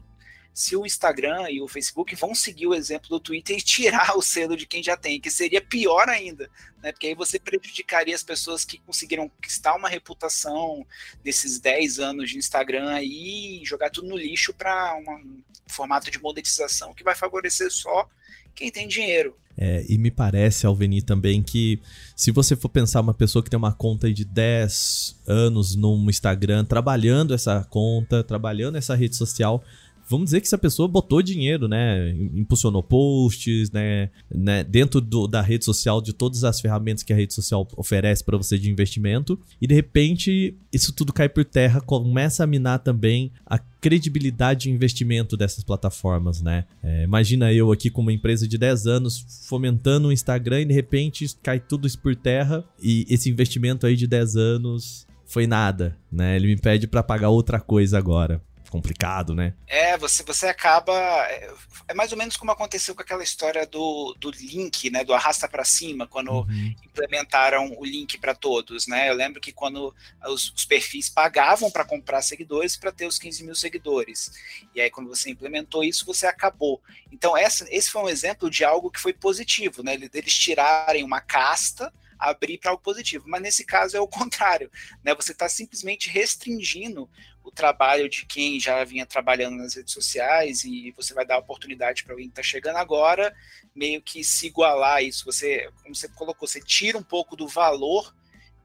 se 0.53 0.75
o 0.75 0.85
Instagram 0.85 1.49
e 1.49 1.61
o 1.61 1.67
Facebook 1.67 2.15
vão 2.15 2.35
seguir 2.35 2.67
o 2.67 2.75
exemplo 2.75 3.09
do 3.09 3.19
Twitter 3.19 3.57
e 3.57 3.61
tirar 3.61 4.15
o 4.15 4.21
selo 4.21 4.55
de 4.55 4.67
quem 4.67 4.83
já 4.83 4.95
tem, 4.95 5.19
que 5.19 5.31
seria 5.31 5.61
pior 5.61 6.07
ainda, 6.07 6.49
né? 6.81 6.91
Porque 6.91 7.07
aí 7.07 7.15
você 7.15 7.39
prejudicaria 7.39 8.13
as 8.13 8.23
pessoas 8.23 8.63
que 8.63 8.77
conseguiram 8.79 9.27
conquistar 9.27 9.75
uma 9.75 9.89
reputação 9.89 10.85
desses 11.23 11.59
10 11.59 11.99
anos 11.99 12.29
de 12.29 12.37
Instagram 12.37 13.01
e 13.01 13.61
jogar 13.65 13.89
tudo 13.89 14.07
no 14.07 14.17
lixo 14.17 14.53
para 14.53 14.95
um 14.95 15.41
formato 15.65 16.11
de 16.11 16.21
monetização 16.21 16.93
que 16.93 17.03
vai 17.03 17.15
favorecer 17.15 17.71
só 17.71 18.07
quem 18.53 18.71
tem 18.71 18.87
dinheiro. 18.87 19.35
É, 19.55 19.85
e 19.87 19.97
me 19.97 20.09
parece, 20.09 20.65
Alveni, 20.65 21.01
também 21.01 21.43
que 21.43 21.79
se 22.15 22.31
você 22.31 22.55
for 22.55 22.69
pensar 22.69 23.01
uma 23.01 23.13
pessoa 23.13 23.43
que 23.43 23.49
tem 23.49 23.57
uma 23.57 23.71
conta 23.71 24.11
de 24.11 24.25
10 24.25 25.21
anos 25.27 25.75
no 25.75 26.09
Instagram, 26.09 26.65
trabalhando 26.65 27.33
essa 27.33 27.63
conta, 27.69 28.23
trabalhando 28.23 28.77
essa 28.77 28.95
rede 28.95 29.15
social, 29.15 29.63
vamos 30.09 30.25
dizer 30.25 30.41
que 30.41 30.47
essa 30.47 30.57
pessoa 30.57 30.87
botou 30.87 31.21
dinheiro, 31.21 31.67
né? 31.67 32.11
Impulsionou 32.33 32.83
posts, 32.83 33.71
né? 33.71 34.09
né? 34.33 34.63
Dentro 34.63 35.01
do, 35.01 35.27
da 35.27 35.41
rede 35.41 35.65
social, 35.65 36.01
de 36.01 36.13
todas 36.13 36.43
as 36.43 36.59
ferramentas 36.59 37.03
que 37.03 37.13
a 37.13 37.15
rede 37.15 37.33
social 37.33 37.67
oferece 37.75 38.23
para 38.23 38.37
você 38.37 38.57
de 38.57 38.69
investimento, 38.69 39.39
e 39.61 39.67
de 39.67 39.73
repente 39.73 40.55
isso 40.71 40.93
tudo 40.93 41.13
cai 41.13 41.29
por 41.29 41.45
terra, 41.45 41.81
começa 41.81 42.43
a 42.43 42.47
minar 42.47 42.79
também 42.79 43.31
a 43.45 43.57
credibilidade 43.57 44.63
de 44.63 44.71
investimento 44.71 45.35
dessas 45.35 45.63
plataformas, 45.63 46.41
né? 46.41 46.65
É, 46.81 47.03
imagina 47.03 47.51
eu 47.51 47.71
aqui 47.71 47.89
com 47.89 48.01
uma 48.01 48.13
empresa 48.13 48.47
de 48.47 48.57
10 48.57 48.87
anos 48.87 49.25
fomentando 49.47 50.07
o 50.07 50.11
Instagram 50.11 50.61
e 50.61 50.65
de 50.65 50.73
repente 50.73 51.27
cai 51.41 51.59
tudo 51.59 51.85
isso 51.87 51.99
por 51.99 52.15
terra 52.15 52.63
e 52.81 53.05
esse 53.09 53.29
investimento 53.29 53.85
aí 53.85 53.95
de 53.95 54.07
10 54.07 54.35
anos 54.35 55.05
foi 55.25 55.47
nada, 55.47 55.97
né? 56.11 56.35
Ele 56.35 56.47
me 56.47 56.57
pede 56.57 56.87
para 56.87 57.03
pagar 57.03 57.29
outra 57.29 57.59
coisa 57.59 57.97
agora 57.97 58.41
complicado, 58.73 59.35
né? 59.35 59.53
É, 59.67 59.95
você, 59.99 60.23
você 60.23 60.47
acaba. 60.47 60.91
É, 61.29 61.53
é 61.89 61.93
mais 61.93 62.11
ou 62.11 62.17
menos 62.17 62.35
como 62.35 62.51
aconteceu 62.51 62.95
com 62.95 63.03
aquela 63.03 63.21
história 63.21 63.67
do, 63.67 64.15
do 64.19 64.31
link, 64.31 64.89
né? 64.89 65.03
Do 65.03 65.13
arrasta 65.13 65.47
para 65.47 65.63
cima, 65.63 66.07
quando 66.07 66.31
uhum. 66.31 66.75
implementaram 66.83 67.75
o 67.77 67.85
link 67.85 68.17
para 68.17 68.33
todos, 68.33 68.87
né? 68.87 69.11
Eu 69.11 69.13
lembro 69.13 69.39
que 69.39 69.53
quando 69.53 69.93
os, 70.25 70.51
os 70.55 70.65
perfis 70.65 71.07
pagavam 71.07 71.69
para 71.69 71.85
comprar 71.85 72.23
seguidores 72.23 72.75
para 72.75 72.91
ter 72.91 73.05
os 73.05 73.19
15 73.19 73.43
mil 73.43 73.53
seguidores. 73.53 74.31
E 74.73 74.81
aí, 74.81 74.89
quando 74.89 75.07
você 75.07 75.29
implementou 75.29 75.83
isso, 75.83 76.03
você 76.03 76.25
acabou. 76.25 76.81
Então, 77.11 77.37
essa, 77.37 77.67
esse 77.69 77.91
foi 77.91 78.01
um 78.01 78.09
exemplo 78.09 78.49
de 78.49 78.63
algo 78.63 78.89
que 78.89 78.99
foi 78.99 79.13
positivo, 79.13 79.83
né? 79.83 79.93
Eles 79.93 80.33
tirarem 80.33 81.03
uma 81.03 81.21
casta 81.21 81.93
abrir 82.29 82.57
para 82.57 82.71
algo 82.71 82.81
positivo. 82.81 83.25
Mas 83.27 83.41
nesse 83.41 83.65
caso 83.65 83.97
é 83.97 83.99
o 83.99 84.07
contrário, 84.09 84.71
né? 85.03 85.13
Você 85.15 85.31
está 85.31 85.47
simplesmente 85.49 86.09
restringindo 86.09 87.09
o 87.43 87.51
trabalho 87.51 88.07
de 88.07 88.25
quem 88.25 88.59
já 88.59 88.83
vinha 88.83 89.05
trabalhando 89.05 89.57
nas 89.57 89.75
redes 89.75 89.93
sociais 89.93 90.63
e 90.63 90.91
você 90.91 91.13
vai 91.13 91.25
dar 91.25 91.37
oportunidade 91.37 92.03
para 92.03 92.13
alguém 92.13 92.27
que 92.27 92.31
está 92.31 92.43
chegando 92.43 92.77
agora, 92.77 93.35
meio 93.75 94.01
que 94.01 94.23
se 94.23 94.47
igualar 94.47 94.97
a 94.97 95.01
isso. 95.01 95.25
Você, 95.25 95.69
como 95.81 95.93
você 95.93 96.07
colocou, 96.07 96.47
você 96.47 96.61
tira 96.61 96.97
um 96.97 97.03
pouco 97.03 97.35
do 97.35 97.47
valor, 97.47 98.15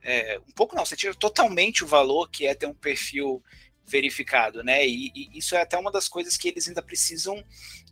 é, 0.03 0.39
um 0.47 0.53
pouco 0.53 0.77
não, 0.77 0.87
você 0.87 0.97
tira 0.97 1.15
totalmente 1.15 1.83
o 1.83 1.89
valor 1.89 2.31
que 2.31 2.47
é 2.47 2.55
ter 2.55 2.67
um 2.67 2.75
perfil 2.75 3.43
verificado, 3.85 4.63
né? 4.63 4.87
E, 4.87 5.11
e 5.15 5.39
isso 5.39 5.57
é 5.57 5.63
até 5.63 5.77
uma 5.77 5.91
das 5.91 6.09
coisas 6.09 6.37
que 6.37 6.49
eles 6.49 6.69
ainda 6.69 6.83
precisam 6.83 7.43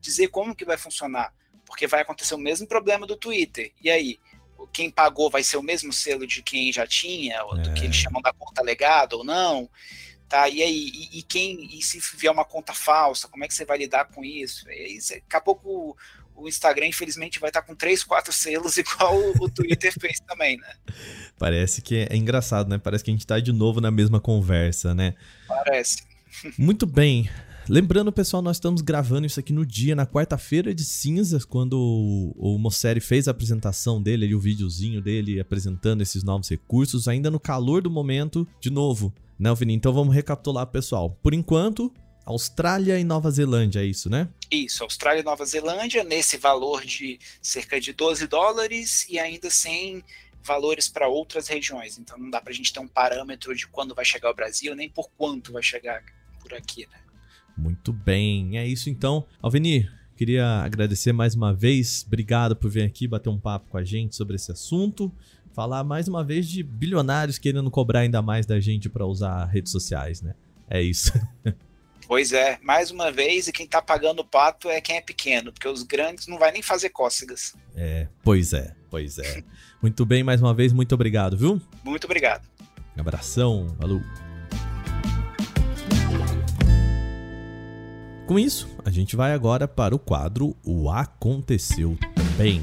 dizer 0.00 0.28
como 0.28 0.54
que 0.54 0.64
vai 0.64 0.76
funcionar, 0.76 1.34
porque 1.64 1.86
vai 1.86 2.02
acontecer 2.02 2.34
o 2.34 2.38
mesmo 2.38 2.66
problema 2.68 3.06
do 3.06 3.16
Twitter. 3.16 3.72
E 3.82 3.90
aí, 3.90 4.20
quem 4.72 4.90
pagou 4.90 5.30
vai 5.30 5.42
ser 5.42 5.56
o 5.56 5.62
mesmo 5.62 5.92
selo 5.92 6.26
de 6.26 6.42
quem 6.42 6.72
já 6.72 6.86
tinha, 6.86 7.36
é. 7.36 7.62
do 7.62 7.74
que 7.74 7.84
eles 7.84 7.96
é. 7.96 8.00
chamam 8.00 8.22
da 8.22 8.32
conta 8.32 8.62
legada 8.62 9.16
ou 9.16 9.24
não? 9.24 9.68
Tá, 10.28 10.48
e 10.48 10.60
aí, 10.60 10.90
e, 10.92 11.20
e, 11.20 11.22
quem, 11.22 11.78
e 11.78 11.80
se 11.82 12.00
vier 12.16 12.32
uma 12.32 12.44
conta 12.44 12.72
falsa, 12.72 13.28
como 13.28 13.44
é 13.44 13.48
que 13.48 13.54
você 13.54 13.64
vai 13.64 13.78
lidar 13.78 14.06
com 14.06 14.24
isso? 14.24 14.68
E 14.68 14.98
daqui 14.98 15.36
a 15.36 15.40
pouco 15.40 15.68
o, 15.68 15.96
o 16.34 16.48
Instagram, 16.48 16.86
infelizmente, 16.86 17.38
vai 17.38 17.50
estar 17.50 17.62
com 17.62 17.76
três, 17.76 18.02
quatro 18.02 18.32
selos, 18.32 18.76
igual 18.78 19.16
o, 19.16 19.44
o 19.44 19.48
Twitter 19.48 19.92
fez 19.98 20.18
também, 20.20 20.56
né? 20.56 20.74
Parece 21.38 21.80
que 21.80 22.06
é 22.10 22.16
engraçado, 22.16 22.68
né? 22.68 22.78
Parece 22.78 23.04
que 23.04 23.10
a 23.10 23.14
gente 23.14 23.20
está 23.20 23.38
de 23.38 23.52
novo 23.52 23.80
na 23.80 23.90
mesma 23.90 24.20
conversa, 24.20 24.94
né? 24.94 25.14
Parece. 25.46 26.04
Muito 26.58 26.86
bem. 26.86 27.30
Lembrando, 27.68 28.12
pessoal, 28.12 28.40
nós 28.40 28.58
estamos 28.58 28.80
gravando 28.80 29.26
isso 29.26 29.40
aqui 29.40 29.52
no 29.52 29.66
dia, 29.66 29.96
na 29.96 30.06
quarta-feira 30.06 30.72
de 30.72 30.84
cinzas, 30.84 31.44
quando 31.44 31.76
o, 31.76 32.54
o 32.54 32.58
Mosseri 32.58 33.00
fez 33.00 33.26
a 33.26 33.32
apresentação 33.32 34.00
dele, 34.00 34.24
ali, 34.24 34.34
o 34.36 34.40
videozinho 34.40 35.02
dele 35.02 35.40
apresentando 35.40 36.00
esses 36.00 36.22
novos 36.22 36.48
recursos, 36.48 37.08
ainda 37.08 37.28
no 37.28 37.40
calor 37.40 37.82
do 37.82 37.90
momento, 37.90 38.46
de 38.60 38.70
novo, 38.70 39.12
né, 39.36 39.52
Vini? 39.52 39.74
Então 39.74 39.92
vamos 39.92 40.14
recapitular, 40.14 40.64
pessoal. 40.68 41.18
Por 41.20 41.34
enquanto, 41.34 41.92
Austrália 42.24 43.00
e 43.00 43.04
Nova 43.04 43.32
Zelândia, 43.32 43.80
é 43.80 43.84
isso, 43.84 44.08
né? 44.08 44.28
Isso, 44.48 44.84
Austrália 44.84 45.22
e 45.22 45.24
Nova 45.24 45.44
Zelândia, 45.44 46.04
nesse 46.04 46.36
valor 46.36 46.84
de 46.84 47.18
cerca 47.42 47.80
de 47.80 47.92
12 47.92 48.28
dólares 48.28 49.08
e 49.10 49.18
ainda 49.18 49.50
sem 49.50 50.04
valores 50.40 50.86
para 50.86 51.08
outras 51.08 51.48
regiões. 51.48 51.98
Então 51.98 52.16
não 52.16 52.30
dá 52.30 52.40
para 52.40 52.52
a 52.52 52.54
gente 52.54 52.72
ter 52.72 52.78
um 52.78 52.86
parâmetro 52.86 53.52
de 53.56 53.66
quando 53.66 53.92
vai 53.92 54.04
chegar 54.04 54.30
o 54.30 54.34
Brasil, 54.34 54.72
nem 54.76 54.88
por 54.88 55.10
quanto 55.18 55.52
vai 55.52 55.64
chegar 55.64 56.04
por 56.38 56.54
aqui, 56.54 56.86
né? 56.86 57.00
Muito 57.56 57.92
bem, 57.92 58.58
é 58.58 58.66
isso 58.66 58.90
então. 58.90 59.24
Alveni, 59.40 59.88
queria 60.16 60.46
agradecer 60.62 61.12
mais 61.12 61.34
uma 61.34 61.54
vez. 61.54 62.04
Obrigado 62.06 62.54
por 62.54 62.70
vir 62.70 62.82
aqui 62.82 63.08
bater 63.08 63.30
um 63.30 63.38
papo 63.38 63.70
com 63.70 63.78
a 63.78 63.84
gente 63.84 64.14
sobre 64.14 64.36
esse 64.36 64.52
assunto. 64.52 65.12
Falar 65.52 65.82
mais 65.82 66.06
uma 66.06 66.22
vez 66.22 66.46
de 66.46 66.62
bilionários 66.62 67.38
querendo 67.38 67.70
cobrar 67.70 68.00
ainda 68.00 68.20
mais 68.20 68.44
da 68.44 68.60
gente 68.60 68.90
para 68.90 69.06
usar 69.06 69.46
redes 69.46 69.72
sociais, 69.72 70.20
né? 70.20 70.34
É 70.68 70.82
isso. 70.82 71.12
Pois 72.06 72.32
é, 72.32 72.58
mais 72.62 72.92
uma 72.92 73.10
vez, 73.10 73.48
e 73.48 73.52
quem 73.52 73.66
tá 73.66 73.82
pagando 73.82 74.20
o 74.20 74.24
pato 74.24 74.70
é 74.70 74.80
quem 74.80 74.96
é 74.96 75.00
pequeno, 75.00 75.52
porque 75.52 75.66
os 75.66 75.82
grandes 75.82 76.28
não 76.28 76.38
vai 76.38 76.52
nem 76.52 76.62
fazer 76.62 76.90
cócegas. 76.90 77.56
É, 77.74 78.06
pois 78.22 78.52
é, 78.52 78.74
pois 78.88 79.18
é. 79.18 79.42
muito 79.82 80.06
bem, 80.06 80.22
mais 80.22 80.40
uma 80.40 80.54
vez, 80.54 80.72
muito 80.72 80.94
obrigado, 80.94 81.36
viu? 81.36 81.60
Muito 81.82 82.04
obrigado. 82.04 82.46
Um 82.96 83.00
abração, 83.00 83.74
falou. 83.78 84.00
Com 88.26 88.40
isso, 88.40 88.68
a 88.84 88.90
gente 88.90 89.14
vai 89.14 89.32
agora 89.32 89.68
para 89.68 89.94
o 89.94 90.00
quadro 90.00 90.56
O 90.64 90.90
Aconteceu 90.90 91.96
Também. 92.12 92.60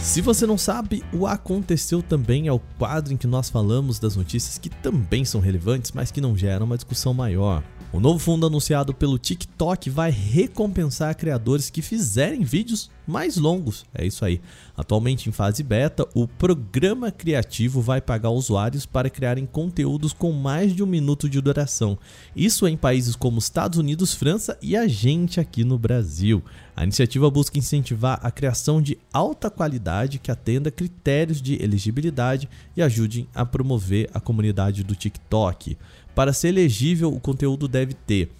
Se 0.00 0.20
você 0.20 0.46
não 0.46 0.56
sabe, 0.56 1.02
o 1.12 1.26
Aconteceu 1.26 2.00
Também 2.00 2.46
é 2.46 2.52
o 2.52 2.60
quadro 2.78 3.12
em 3.12 3.16
que 3.16 3.26
nós 3.26 3.50
falamos 3.50 3.98
das 3.98 4.14
notícias 4.14 4.56
que 4.56 4.68
também 4.68 5.24
são 5.24 5.40
relevantes, 5.40 5.90
mas 5.90 6.12
que 6.12 6.20
não 6.20 6.36
geram 6.36 6.64
uma 6.64 6.76
discussão 6.76 7.12
maior. 7.12 7.64
O 7.92 7.98
novo 7.98 8.20
fundo 8.20 8.46
anunciado 8.46 8.94
pelo 8.94 9.18
TikTok 9.18 9.90
vai 9.90 10.12
recompensar 10.12 11.16
criadores 11.16 11.70
que 11.70 11.82
fizerem 11.82 12.44
vídeos 12.44 12.88
mais 13.04 13.36
longos. 13.36 13.84
É 13.92 14.06
isso 14.06 14.24
aí. 14.24 14.40
Atualmente 14.76 15.28
em 15.28 15.32
fase 15.32 15.64
beta, 15.64 16.06
o 16.14 16.28
programa 16.28 17.10
criativo 17.10 17.80
vai 17.80 18.00
pagar 18.00 18.30
usuários 18.30 18.86
para 18.86 19.10
criarem 19.10 19.44
conteúdos 19.44 20.12
com 20.12 20.30
mais 20.30 20.72
de 20.72 20.84
um 20.84 20.86
minuto 20.86 21.28
de 21.28 21.40
duração. 21.40 21.98
Isso 22.34 22.68
em 22.68 22.76
países 22.76 23.16
como 23.16 23.40
Estados 23.40 23.78
Unidos, 23.78 24.14
França 24.14 24.56
e 24.62 24.76
a 24.76 24.86
gente 24.86 25.40
aqui 25.40 25.64
no 25.64 25.76
Brasil. 25.76 26.44
A 26.76 26.84
iniciativa 26.84 27.28
busca 27.28 27.58
incentivar 27.58 28.20
a 28.22 28.30
criação 28.30 28.80
de 28.80 28.96
alta 29.12 29.50
qualidade 29.50 30.20
que 30.20 30.30
atenda 30.30 30.70
critérios 30.70 31.42
de 31.42 31.60
elegibilidade 31.62 32.48
e 32.76 32.80
ajude 32.80 33.28
a 33.34 33.44
promover 33.44 34.08
a 34.14 34.20
comunidade 34.20 34.84
do 34.84 34.94
TikTok. 34.94 35.76
Para 36.14 36.32
ser 36.32 36.48
elegível, 36.48 37.12
o 37.12 37.20
conteúdo 37.20 37.68
deve 37.68 37.94
ter 37.94 38.30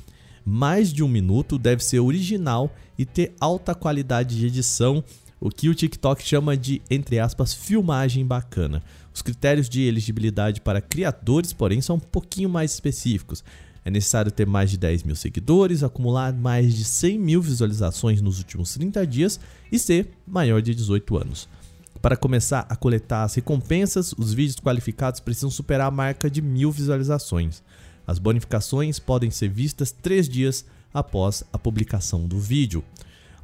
mais 0.44 0.92
de 0.92 1.02
um 1.02 1.08
minuto, 1.08 1.58
deve 1.58 1.84
ser 1.84 2.00
original 2.00 2.74
e 2.98 3.04
ter 3.04 3.34
alta 3.40 3.74
qualidade 3.74 4.36
de 4.36 4.46
edição, 4.46 5.04
o 5.40 5.48
que 5.48 5.68
o 5.68 5.74
TikTok 5.74 6.22
chama 6.22 6.56
de, 6.56 6.82
entre 6.90 7.18
aspas, 7.18 7.54
filmagem 7.54 8.26
bacana. 8.26 8.82
Os 9.14 9.22
critérios 9.22 9.68
de 9.68 9.82
elegibilidade 9.82 10.60
para 10.60 10.80
criadores, 10.80 11.52
porém, 11.52 11.80
são 11.80 11.96
um 11.96 12.00
pouquinho 12.00 12.48
mais 12.48 12.72
específicos. 12.72 13.42
É 13.84 13.90
necessário 13.90 14.30
ter 14.30 14.46
mais 14.46 14.70
de 14.70 14.76
10 14.76 15.04
mil 15.04 15.16
seguidores, 15.16 15.82
acumular 15.82 16.32
mais 16.34 16.74
de 16.74 16.84
100 16.84 17.18
mil 17.18 17.40
visualizações 17.40 18.20
nos 18.20 18.38
últimos 18.38 18.74
30 18.74 19.06
dias 19.06 19.40
e 19.72 19.78
ser 19.78 20.10
maior 20.26 20.60
de 20.60 20.74
18 20.74 21.16
anos. 21.16 21.48
Para 22.02 22.16
começar 22.16 22.64
a 22.68 22.74
coletar 22.74 23.24
as 23.24 23.34
recompensas, 23.34 24.14
os 24.16 24.32
vídeos 24.32 24.56
qualificados 24.56 25.20
precisam 25.20 25.50
superar 25.50 25.88
a 25.88 25.90
marca 25.90 26.30
de 26.30 26.40
mil 26.40 26.72
visualizações. 26.72 27.62
As 28.06 28.18
bonificações 28.18 28.98
podem 28.98 29.30
ser 29.30 29.48
vistas 29.48 29.92
três 29.92 30.26
dias 30.26 30.64
após 30.94 31.44
a 31.52 31.58
publicação 31.58 32.26
do 32.26 32.38
vídeo. 32.38 32.82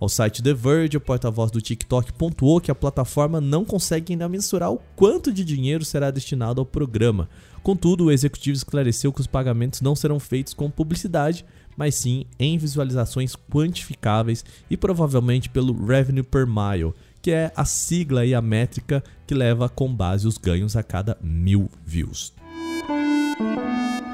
Ao 0.00 0.08
site 0.08 0.42
The 0.42 0.54
Verge, 0.54 0.96
o 0.96 1.00
porta-voz 1.00 1.50
do 1.50 1.60
TikTok 1.60 2.14
pontuou 2.14 2.60
que 2.60 2.70
a 2.70 2.74
plataforma 2.74 3.40
não 3.40 3.64
consegue 3.64 4.12
ainda 4.12 4.28
mensurar 4.28 4.72
o 4.72 4.80
quanto 4.94 5.32
de 5.32 5.44
dinheiro 5.44 5.84
será 5.84 6.10
destinado 6.10 6.60
ao 6.60 6.66
programa. 6.66 7.28
Contudo, 7.62 8.04
o 8.04 8.10
executivo 8.10 8.56
esclareceu 8.56 9.12
que 9.12 9.20
os 9.20 9.26
pagamentos 9.26 9.80
não 9.80 9.94
serão 9.94 10.18
feitos 10.20 10.54
com 10.54 10.70
publicidade, 10.70 11.44
mas 11.76 11.94
sim 11.94 12.24
em 12.38 12.56
visualizações 12.56 13.36
quantificáveis 13.50 14.44
e 14.70 14.76
provavelmente 14.76 15.48
pelo 15.48 15.86
Revenue 15.86 16.22
per 16.22 16.46
Mile, 16.46 16.94
que 17.26 17.32
é 17.32 17.50
a 17.56 17.64
sigla 17.64 18.24
e 18.24 18.36
a 18.36 18.40
métrica 18.40 19.02
que 19.26 19.34
leva 19.34 19.68
com 19.68 19.92
base 19.92 20.28
os 20.28 20.38
ganhos 20.38 20.76
a 20.76 20.82
cada 20.84 21.18
mil 21.20 21.68
views. 21.84 22.32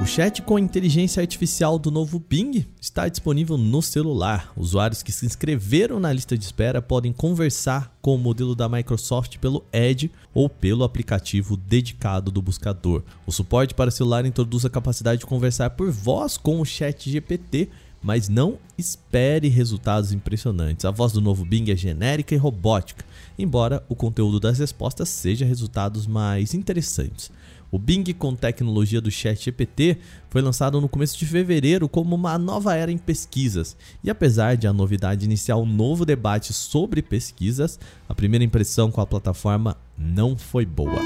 O 0.00 0.06
chat 0.06 0.40
com 0.40 0.58
inteligência 0.58 1.20
artificial 1.20 1.78
do 1.78 1.90
novo 1.90 2.18
Bing 2.18 2.66
está 2.80 3.06
disponível 3.08 3.58
no 3.58 3.82
celular. 3.82 4.50
Usuários 4.56 5.02
que 5.02 5.12
se 5.12 5.26
inscreveram 5.26 6.00
na 6.00 6.10
lista 6.10 6.38
de 6.38 6.42
espera 6.42 6.80
podem 6.80 7.12
conversar 7.12 7.94
com 8.00 8.14
o 8.14 8.18
modelo 8.18 8.54
da 8.54 8.66
Microsoft 8.66 9.36
pelo 9.36 9.62
Edge 9.70 10.10
ou 10.32 10.48
pelo 10.48 10.82
aplicativo 10.82 11.54
dedicado 11.54 12.30
do 12.30 12.40
buscador. 12.40 13.02
O 13.26 13.30
suporte 13.30 13.74
para 13.74 13.90
celular 13.90 14.24
introduz 14.24 14.64
a 14.64 14.70
capacidade 14.70 15.20
de 15.20 15.26
conversar 15.26 15.68
por 15.68 15.90
voz 15.90 16.38
com 16.38 16.62
o 16.62 16.64
chat 16.64 17.10
GPT, 17.10 17.68
mas 18.02 18.28
não 18.28 18.58
espere 18.76 19.48
resultados 19.48 20.12
impressionantes. 20.12 20.84
A 20.84 20.90
voz 20.90 21.12
do 21.12 21.20
novo 21.20 21.44
Bing 21.44 21.70
é 21.70 21.76
genérica 21.76 22.34
e 22.34 22.38
robótica, 22.38 23.04
embora 23.38 23.84
o 23.88 23.94
conteúdo 23.94 24.40
das 24.40 24.58
respostas 24.58 25.08
seja 25.08 25.44
resultados 25.44 26.06
mais 26.06 26.54
interessantes. 26.54 27.30
O 27.70 27.78
Bing 27.78 28.04
com 28.12 28.34
tecnologia 28.34 29.00
do 29.00 29.10
ChatGPT 29.10 29.96
foi 30.28 30.42
lançado 30.42 30.78
no 30.78 30.90
começo 30.90 31.18
de 31.18 31.24
fevereiro 31.24 31.88
como 31.88 32.14
uma 32.14 32.36
nova 32.36 32.74
era 32.74 32.92
em 32.92 32.98
pesquisas. 32.98 33.74
E 34.04 34.10
apesar 34.10 34.58
de 34.58 34.66
a 34.66 34.74
novidade 34.74 35.24
iniciar 35.24 35.56
um 35.56 35.64
novo 35.64 36.04
debate 36.04 36.52
sobre 36.52 37.00
pesquisas, 37.00 37.80
a 38.06 38.14
primeira 38.14 38.44
impressão 38.44 38.90
com 38.90 39.00
a 39.00 39.06
plataforma 39.06 39.78
não 39.96 40.36
foi 40.36 40.66
boa. 40.66 41.00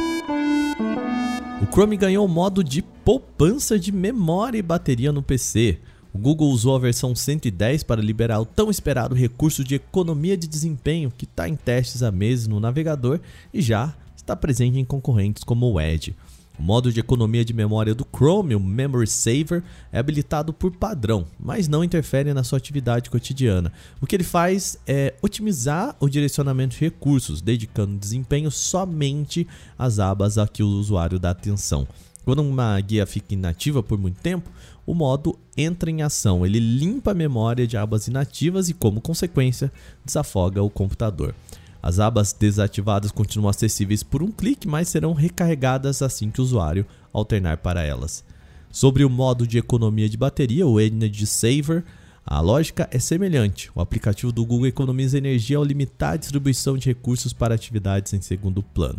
O 1.62 1.66
Chrome 1.72 1.96
ganhou 1.96 2.26
o 2.26 2.28
modo 2.28 2.64
de 2.64 2.82
poupança 2.82 3.78
de 3.78 3.92
memória 3.92 4.58
e 4.58 4.62
bateria 4.62 5.12
no 5.12 5.22
PC. 5.22 5.78
O 6.16 6.18
Google 6.18 6.48
usou 6.48 6.74
a 6.74 6.78
versão 6.78 7.14
110 7.14 7.82
para 7.82 8.00
liberar 8.00 8.40
o 8.40 8.46
tão 8.46 8.70
esperado 8.70 9.14
recurso 9.14 9.62
de 9.62 9.74
economia 9.74 10.34
de 10.34 10.46
desempenho 10.46 11.12
que 11.14 11.26
está 11.26 11.46
em 11.46 11.54
testes 11.54 12.02
há 12.02 12.10
meses 12.10 12.46
no 12.46 12.58
navegador 12.58 13.20
e 13.52 13.60
já 13.60 13.94
está 14.16 14.34
presente 14.34 14.78
em 14.78 14.84
concorrentes 14.84 15.44
como 15.44 15.70
o 15.70 15.78
Edge. 15.78 16.16
O 16.58 16.62
modo 16.62 16.90
de 16.90 17.00
economia 17.00 17.44
de 17.44 17.52
memória 17.52 17.94
do 17.94 18.06
Chrome, 18.10 18.54
o 18.54 18.60
Memory 18.60 19.06
Saver, 19.06 19.62
é 19.92 19.98
habilitado 19.98 20.54
por 20.54 20.70
padrão, 20.70 21.26
mas 21.38 21.68
não 21.68 21.84
interfere 21.84 22.32
na 22.32 22.42
sua 22.42 22.56
atividade 22.56 23.10
cotidiana. 23.10 23.70
O 24.00 24.06
que 24.06 24.16
ele 24.16 24.24
faz 24.24 24.78
é 24.86 25.12
otimizar 25.20 25.94
o 26.00 26.08
direcionamento 26.08 26.76
de 26.76 26.80
recursos, 26.80 27.42
dedicando 27.42 27.98
desempenho 27.98 28.50
somente 28.50 29.46
às 29.78 29.98
abas 29.98 30.38
a 30.38 30.48
que 30.48 30.62
o 30.62 30.66
usuário 30.66 31.18
dá 31.18 31.28
atenção. 31.28 31.86
Quando 32.26 32.42
uma 32.42 32.80
guia 32.80 33.06
fica 33.06 33.34
inativa 33.34 33.84
por 33.84 33.96
muito 33.96 34.20
tempo, 34.20 34.50
o 34.84 34.92
modo 34.92 35.38
entra 35.56 35.88
em 35.88 36.02
ação. 36.02 36.44
Ele 36.44 36.58
limpa 36.58 37.12
a 37.12 37.14
memória 37.14 37.68
de 37.68 37.76
abas 37.76 38.08
inativas 38.08 38.68
e, 38.68 38.74
como 38.74 39.00
consequência, 39.00 39.70
desafoga 40.04 40.60
o 40.60 40.68
computador. 40.68 41.36
As 41.80 42.00
abas 42.00 42.32
desativadas 42.32 43.12
continuam 43.12 43.48
acessíveis 43.48 44.02
por 44.02 44.24
um 44.24 44.32
clique, 44.32 44.66
mas 44.66 44.88
serão 44.88 45.12
recarregadas 45.12 46.02
assim 46.02 46.28
que 46.28 46.40
o 46.40 46.42
usuário 46.42 46.84
alternar 47.12 47.58
para 47.58 47.84
elas. 47.84 48.24
Sobre 48.72 49.04
o 49.04 49.08
modo 49.08 49.46
de 49.46 49.58
economia 49.58 50.08
de 50.08 50.16
bateria, 50.16 50.66
o 50.66 50.80
Energy 50.80 51.28
Saver, 51.28 51.84
a 52.26 52.40
lógica 52.40 52.88
é 52.90 52.98
semelhante. 52.98 53.70
O 53.72 53.80
aplicativo 53.80 54.32
do 54.32 54.44
Google 54.44 54.66
economiza 54.66 55.16
energia 55.16 55.58
ao 55.58 55.64
limitar 55.64 56.14
a 56.14 56.16
distribuição 56.16 56.76
de 56.76 56.88
recursos 56.88 57.32
para 57.32 57.54
atividades 57.54 58.12
em 58.12 58.20
segundo 58.20 58.62
plano. 58.62 58.98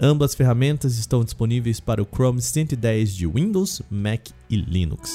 Ambas 0.00 0.36
ferramentas 0.36 0.96
estão 0.96 1.24
disponíveis 1.24 1.80
para 1.80 2.00
o 2.00 2.06
Chrome 2.06 2.40
110 2.40 3.14
de 3.14 3.26
Windows, 3.26 3.82
Mac 3.90 4.28
e 4.48 4.56
Linux. 4.56 5.10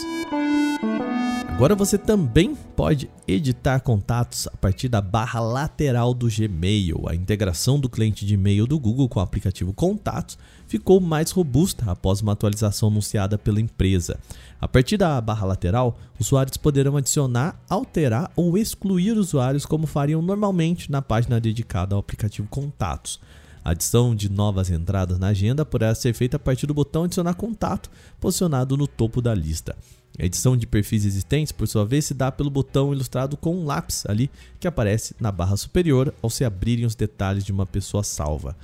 Agora 1.56 1.74
você 1.74 1.98
também 1.98 2.53
pode 2.53 3.10
editar 3.25 3.79
contatos 3.79 4.46
a 4.46 4.58
partir 4.58 4.90
da 4.90 5.00
barra 5.00 5.40
lateral 5.40 6.14
do 6.14 6.27
Gmail. 6.27 7.06
A 7.08 7.16
integração 7.16 7.79
do 7.79 7.88
cliente 7.88 8.25
de 8.25 8.34
e-mail 8.34 8.68
do 8.68 8.77
Google 8.77 9.08
com 9.08 9.22
o 9.22 9.24
aplicativo 9.24 9.74
Contatos 9.74 10.38
ficou 10.68 11.00
mais 11.00 11.32
robusta 11.32 11.90
após 11.90 12.20
uma 12.20 12.34
atualização 12.34 12.90
anunciada 12.90 13.38
pela 13.38 13.62
empresa. 13.62 14.20
A 14.60 14.68
partir 14.68 14.98
da 14.98 15.22
barra 15.22 15.46
lateral, 15.46 15.98
usuários 16.20 16.58
poderão 16.58 16.98
adicionar, 16.98 17.58
alterar 17.70 18.29
ou 18.36 18.58
excluir 18.58 19.14
usuários 19.14 19.66
como 19.66 19.88
fariam 19.88 20.22
normalmente 20.22 20.92
na 20.92 21.01
página 21.01 21.40
dedicada 21.40 21.96
ao 21.96 22.01
aplicativo 22.01 22.50
Contatos. 22.50 23.18
A 23.64 23.70
adição 23.70 24.14
de 24.14 24.29
novas 24.29 24.70
entradas 24.70 25.18
na 25.18 25.27
agenda 25.27 25.66
poderá 25.66 25.96
ser 25.96 26.14
feita 26.14 26.36
a 26.36 26.40
partir 26.40 26.68
do 26.68 26.74
botão 26.74 27.06
Adicionar 27.06 27.34
contato, 27.34 27.90
posicionado 28.20 28.75
no 28.75 28.88
topo 28.88 29.22
da 29.22 29.34
lista. 29.34 29.74
A 30.20 30.25
edição 30.25 30.56
de 30.56 30.66
perfis 30.66 31.06
existentes, 31.06 31.51
por 31.51 31.68
sua 31.68 31.86
vez, 31.86 32.06
se 32.06 32.14
dá 32.14 32.32
pelo 32.32 32.50
botão 32.50 32.94
ilustrado 32.94 33.36
com 33.36 33.56
um 33.56 33.66
lápis 33.66 34.06
ali 34.08 34.32
que 34.60 34.68
aparece 34.68 35.16
na 35.20 35.32
barra 35.32 35.58
superior 35.58 36.14
ao 36.22 36.30
se 36.30 36.46
abrirem 36.46 36.86
os 36.86 36.96
detalhes 36.96 37.44
de 37.44 37.51
uma 37.51 37.66
pessoa 37.66 38.04
salva. 38.04 38.56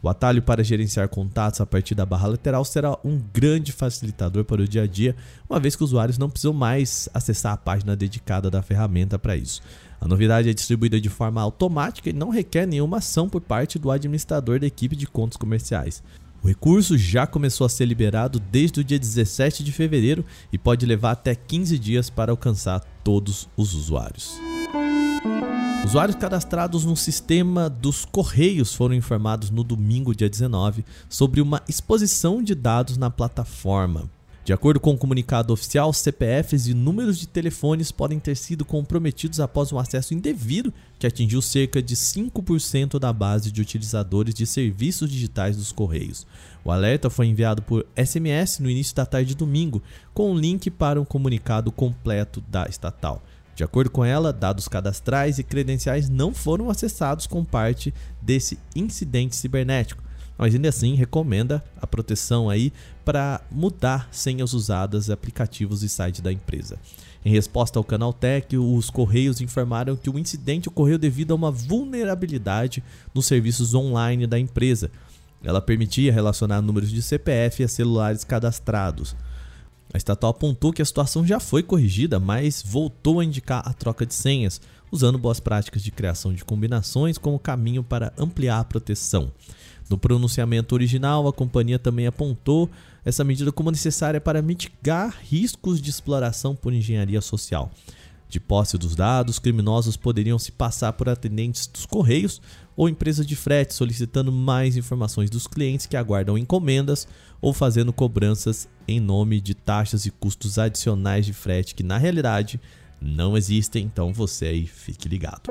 O 0.00 0.08
atalho 0.08 0.40
para 0.40 0.62
gerenciar 0.62 1.08
contatos 1.08 1.60
a 1.60 1.66
partir 1.66 1.94
da 1.94 2.06
barra 2.06 2.28
lateral 2.28 2.64
será 2.64 2.96
um 3.04 3.20
grande 3.32 3.72
facilitador 3.72 4.44
para 4.44 4.62
o 4.62 4.68
dia 4.68 4.82
a 4.82 4.86
dia, 4.86 5.16
uma 5.50 5.58
vez 5.58 5.74
que 5.74 5.82
os 5.82 5.90
usuários 5.90 6.18
não 6.18 6.30
precisam 6.30 6.52
mais 6.52 7.08
acessar 7.12 7.52
a 7.52 7.56
página 7.56 7.96
dedicada 7.96 8.48
da 8.48 8.62
ferramenta 8.62 9.18
para 9.18 9.36
isso. 9.36 9.60
A 10.00 10.06
novidade 10.06 10.48
é 10.48 10.54
distribuída 10.54 11.00
de 11.00 11.08
forma 11.08 11.40
automática 11.40 12.10
e 12.10 12.12
não 12.12 12.30
requer 12.30 12.66
nenhuma 12.66 12.98
ação 12.98 13.28
por 13.28 13.40
parte 13.40 13.78
do 13.78 13.90
administrador 13.90 14.60
da 14.60 14.66
equipe 14.66 14.94
de 14.94 15.06
contas 15.06 15.36
comerciais. 15.36 16.02
O 16.42 16.48
recurso 16.48 16.96
já 16.96 17.26
começou 17.26 17.64
a 17.64 17.68
ser 17.68 17.84
liberado 17.84 18.38
desde 18.38 18.80
o 18.80 18.84
dia 18.84 18.98
17 18.98 19.64
de 19.64 19.72
fevereiro 19.72 20.24
e 20.52 20.58
pode 20.58 20.86
levar 20.86 21.12
até 21.12 21.34
15 21.34 21.78
dias 21.78 22.08
para 22.10 22.30
alcançar 22.30 22.80
todos 23.02 23.48
os 23.56 23.74
usuários. 23.74 24.38
Usuários 25.84 26.16
cadastrados 26.16 26.84
no 26.84 26.96
sistema 26.96 27.68
dos 27.68 28.04
Correios 28.04 28.74
foram 28.74 28.94
informados 28.94 29.50
no 29.50 29.64
domingo, 29.64 30.14
dia 30.14 30.28
19, 30.28 30.84
sobre 31.08 31.40
uma 31.40 31.62
exposição 31.68 32.42
de 32.42 32.54
dados 32.54 32.96
na 32.96 33.10
plataforma. 33.10 34.08
De 34.48 34.52
acordo 34.54 34.80
com 34.80 34.92
o 34.92 34.94
um 34.94 34.96
comunicado 34.96 35.52
oficial, 35.52 35.92
CPFs 35.92 36.68
e 36.68 36.72
números 36.72 37.18
de 37.18 37.28
telefones 37.28 37.92
podem 37.92 38.18
ter 38.18 38.34
sido 38.34 38.64
comprometidos 38.64 39.40
após 39.40 39.70
um 39.74 39.78
acesso 39.78 40.14
indevido 40.14 40.72
que 40.98 41.06
atingiu 41.06 41.42
cerca 41.42 41.82
de 41.82 41.94
5% 41.94 42.98
da 42.98 43.12
base 43.12 43.52
de 43.52 43.60
utilizadores 43.60 44.32
de 44.32 44.46
serviços 44.46 45.10
digitais 45.10 45.54
dos 45.54 45.70
Correios. 45.70 46.26
O 46.64 46.70
alerta 46.70 47.10
foi 47.10 47.26
enviado 47.26 47.60
por 47.60 47.84
SMS 47.94 48.60
no 48.60 48.70
início 48.70 48.96
da 48.96 49.04
tarde 49.04 49.28
de 49.28 49.36
domingo, 49.36 49.82
com 50.14 50.32
um 50.32 50.38
link 50.38 50.70
para 50.70 50.98
um 50.98 51.04
comunicado 51.04 51.70
completo 51.70 52.42
da 52.48 52.64
estatal. 52.70 53.22
De 53.54 53.62
acordo 53.62 53.90
com 53.90 54.02
ela, 54.02 54.32
dados 54.32 54.66
cadastrais 54.66 55.38
e 55.38 55.44
credenciais 55.44 56.08
não 56.08 56.32
foram 56.32 56.70
acessados 56.70 57.26
com 57.26 57.44
parte 57.44 57.92
desse 58.22 58.58
incidente 58.74 59.36
cibernético 59.36 60.07
mas 60.38 60.54
ainda 60.54 60.68
assim 60.68 60.94
recomenda 60.94 61.62
a 61.82 61.86
proteção 61.86 62.48
aí 62.48 62.72
para 63.04 63.40
mudar 63.50 64.08
senhas 64.12 64.54
usadas, 64.54 65.10
aplicativos 65.10 65.82
e 65.82 65.88
site 65.88 66.22
da 66.22 66.32
empresa. 66.32 66.78
Em 67.24 67.30
resposta 67.30 67.78
ao 67.78 67.84
Canaltech, 67.84 68.56
os 68.56 68.88
Correios 68.88 69.40
informaram 69.40 69.96
que 69.96 70.08
o 70.08 70.18
incidente 70.18 70.68
ocorreu 70.68 70.96
devido 70.96 71.32
a 71.32 71.34
uma 71.34 71.50
vulnerabilidade 71.50 72.82
nos 73.12 73.26
serviços 73.26 73.74
online 73.74 74.26
da 74.26 74.38
empresa. 74.38 74.90
Ela 75.42 75.60
permitia 75.60 76.12
relacionar 76.12 76.62
números 76.62 76.90
de 76.90 77.02
CPF 77.02 77.64
a 77.64 77.68
celulares 77.68 78.22
cadastrados. 78.22 79.16
A 79.92 79.96
estatal 79.96 80.30
apontou 80.30 80.72
que 80.72 80.82
a 80.82 80.84
situação 80.84 81.26
já 81.26 81.40
foi 81.40 81.62
corrigida, 81.62 82.20
mas 82.20 82.62
voltou 82.64 83.20
a 83.20 83.24
indicar 83.24 83.66
a 83.66 83.72
troca 83.72 84.04
de 84.04 84.14
senhas, 84.14 84.60
usando 84.90 85.18
boas 85.18 85.40
práticas 85.40 85.82
de 85.82 85.90
criação 85.90 86.32
de 86.32 86.44
combinações 86.44 87.18
como 87.18 87.38
caminho 87.38 87.82
para 87.82 88.12
ampliar 88.18 88.60
a 88.60 88.64
proteção. 88.64 89.32
No 89.88 89.96
pronunciamento 89.96 90.74
original, 90.74 91.26
a 91.26 91.32
companhia 91.32 91.78
também 91.78 92.06
apontou 92.06 92.68
essa 93.04 93.24
medida 93.24 93.50
como 93.50 93.70
necessária 93.70 94.20
para 94.20 94.42
mitigar 94.42 95.16
riscos 95.22 95.80
de 95.80 95.88
exploração 95.88 96.54
por 96.54 96.72
engenharia 96.72 97.20
social. 97.20 97.70
De 98.28 98.38
posse 98.38 98.76
dos 98.76 98.94
dados, 98.94 99.38
criminosos 99.38 99.96
poderiam 99.96 100.38
se 100.38 100.52
passar 100.52 100.92
por 100.92 101.08
atendentes 101.08 101.66
dos 101.66 101.86
correios 101.86 102.42
ou 102.76 102.88
empresas 102.88 103.26
de 103.26 103.34
frete 103.34 103.72
solicitando 103.72 104.30
mais 104.30 104.76
informações 104.76 105.30
dos 105.30 105.46
clientes 105.46 105.86
que 105.86 105.96
aguardam 105.96 106.36
encomendas 106.36 107.08
ou 107.40 107.54
fazendo 107.54 107.92
cobranças 107.92 108.68
em 108.86 109.00
nome 109.00 109.40
de 109.40 109.54
taxas 109.54 110.04
e 110.04 110.10
custos 110.10 110.58
adicionais 110.58 111.24
de 111.24 111.32
frete 111.32 111.74
que 111.74 111.82
na 111.82 111.96
realidade 111.96 112.60
não 113.00 113.36
existem, 113.36 113.84
então 113.84 114.12
você 114.12 114.46
aí 114.46 114.66
fique 114.66 115.08
ligado. 115.08 115.50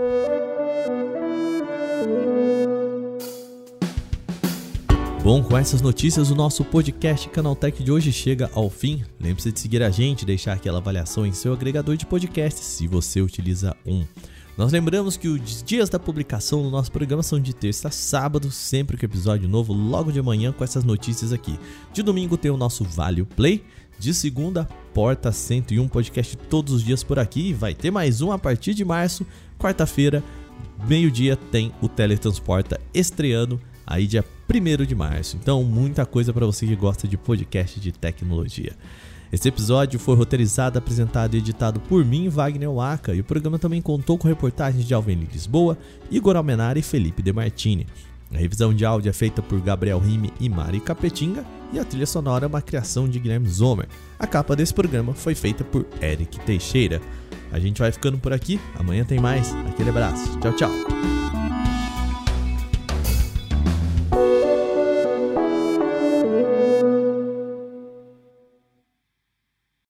Bom, 5.28 5.44
com 5.44 5.58
essas 5.58 5.82
notícias, 5.82 6.32
o 6.32 6.36
nosso 6.36 6.64
podcast 6.64 7.28
Canaltech 7.28 7.84
de 7.84 7.92
hoje 7.92 8.14
chega 8.14 8.50
ao 8.54 8.70
fim. 8.70 9.04
Lembre-se 9.20 9.52
de 9.52 9.60
seguir 9.60 9.84
a 9.84 9.90
gente, 9.90 10.26
deixar 10.26 10.54
aquela 10.54 10.78
avaliação 10.78 11.26
em 11.26 11.34
seu 11.34 11.52
agregador 11.52 11.98
de 11.98 12.06
podcasts, 12.06 12.64
se 12.64 12.88
você 12.88 13.20
utiliza 13.20 13.76
um. 13.86 14.06
Nós 14.58 14.72
lembramos 14.72 15.18
que 15.18 15.28
os 15.28 15.62
dias 15.62 15.90
da 15.90 16.00
publicação 16.00 16.64
do 16.64 16.70
nosso 16.70 16.94
programa 16.94 17.22
são 17.22 17.42
de 17.42 17.54
terça 17.54 17.90
a 17.90 17.92
sábado, 17.92 18.50
sempre 18.50 18.96
com 18.96 19.04
episódio 19.04 19.50
novo 19.50 19.74
logo 19.74 20.14
de 20.14 20.22
manhã 20.22 20.54
com 20.54 20.64
essas 20.64 20.86
notícias 20.86 21.34
aqui. 21.34 21.60
De 21.92 22.02
domingo 22.02 22.38
tem 22.38 22.50
o 22.50 22.56
nosso 22.56 22.86
Vale 22.86 23.26
Play, 23.26 23.66
de 24.00 24.14
segunda, 24.14 24.64
Porta 24.94 25.34
101 25.34 25.90
podcast 25.90 26.38
todos 26.38 26.74
os 26.74 26.82
dias 26.82 27.04
por 27.04 27.20
aqui. 27.20 27.52
Vai 27.52 27.74
ter 27.74 27.92
mais 27.92 28.22
um 28.22 28.32
a 28.32 28.40
partir 28.40 28.74
de 28.74 28.86
março. 28.86 29.28
Quarta-feira, 29.60 30.24
meio-dia, 30.88 31.36
tem 31.36 31.74
o 31.82 31.90
Teletransporta 31.90 32.80
estreando 32.94 33.60
aí 33.86 34.08
dia 34.08 34.24
1 34.50 34.86
de 34.86 34.96
março. 34.96 35.38
Então, 35.42 35.64
muita 35.64 36.06
coisa 36.06 36.34
para 36.34 36.46
você 36.46 36.66
que 36.66 36.76
gosta 36.76 37.08
de 37.08 37.18
podcast 37.18 37.80
de 37.80 37.92
tecnologia. 37.92 38.74
Esse 39.32 39.50
episódio 39.50 40.00
foi 40.00 40.16
roteirizado, 40.16 40.80
apresentado 40.80 41.36
e 41.36 41.38
editado 41.38 41.80
por 41.82 42.06
mim, 42.06 42.30
Wagner 42.30 42.72
Waka, 42.72 43.14
e 43.14 43.20
o 43.20 43.24
programa 43.26 43.60
também 43.60 43.82
contou 43.82 44.18
com 44.18 44.28
reportagens 44.28 44.86
de 44.86 44.94
Alveni 44.94 45.28
Lisboa, 45.32 45.78
Igor 46.10 46.38
Almenara 46.38 46.80
e 46.80 46.82
Felipe 46.82 47.22
De 47.22 47.34
Martini. 47.34 47.86
A 48.34 48.38
revisão 48.38 48.74
de 48.74 48.86
áudio 48.86 49.10
é 49.10 49.14
feita 49.14 49.42
por 49.42 49.60
Gabriel 49.60 50.00
Rime 50.00 50.32
e 50.40 50.50
Mari 50.50 50.80
Capetinga, 50.80 51.46
e 51.74 51.80
a 51.80 51.84
trilha 51.84 52.06
sonora 52.06 52.46
é 52.46 52.48
uma 52.48 52.62
criação 52.62 53.08
de 53.08 53.20
Guilherme 53.20 53.50
Zomer. 53.50 53.88
A 54.18 54.26
capa 54.26 54.56
desse 54.56 54.74
programa 54.74 55.14
foi 55.14 55.36
feita 55.36 55.64
por 55.64 55.86
Eric 56.02 56.40
Teixeira. 56.42 57.02
A 57.52 57.60
gente 57.60 57.80
vai 57.80 57.92
ficando 57.92 58.18
por 58.18 58.32
aqui, 58.32 58.60
amanhã 58.76 59.04
tem 59.04 59.20
mais. 59.20 59.54
Aquele 59.70 59.90
abraço, 59.90 60.38
tchau, 60.40 60.54
tchau. 60.54 61.27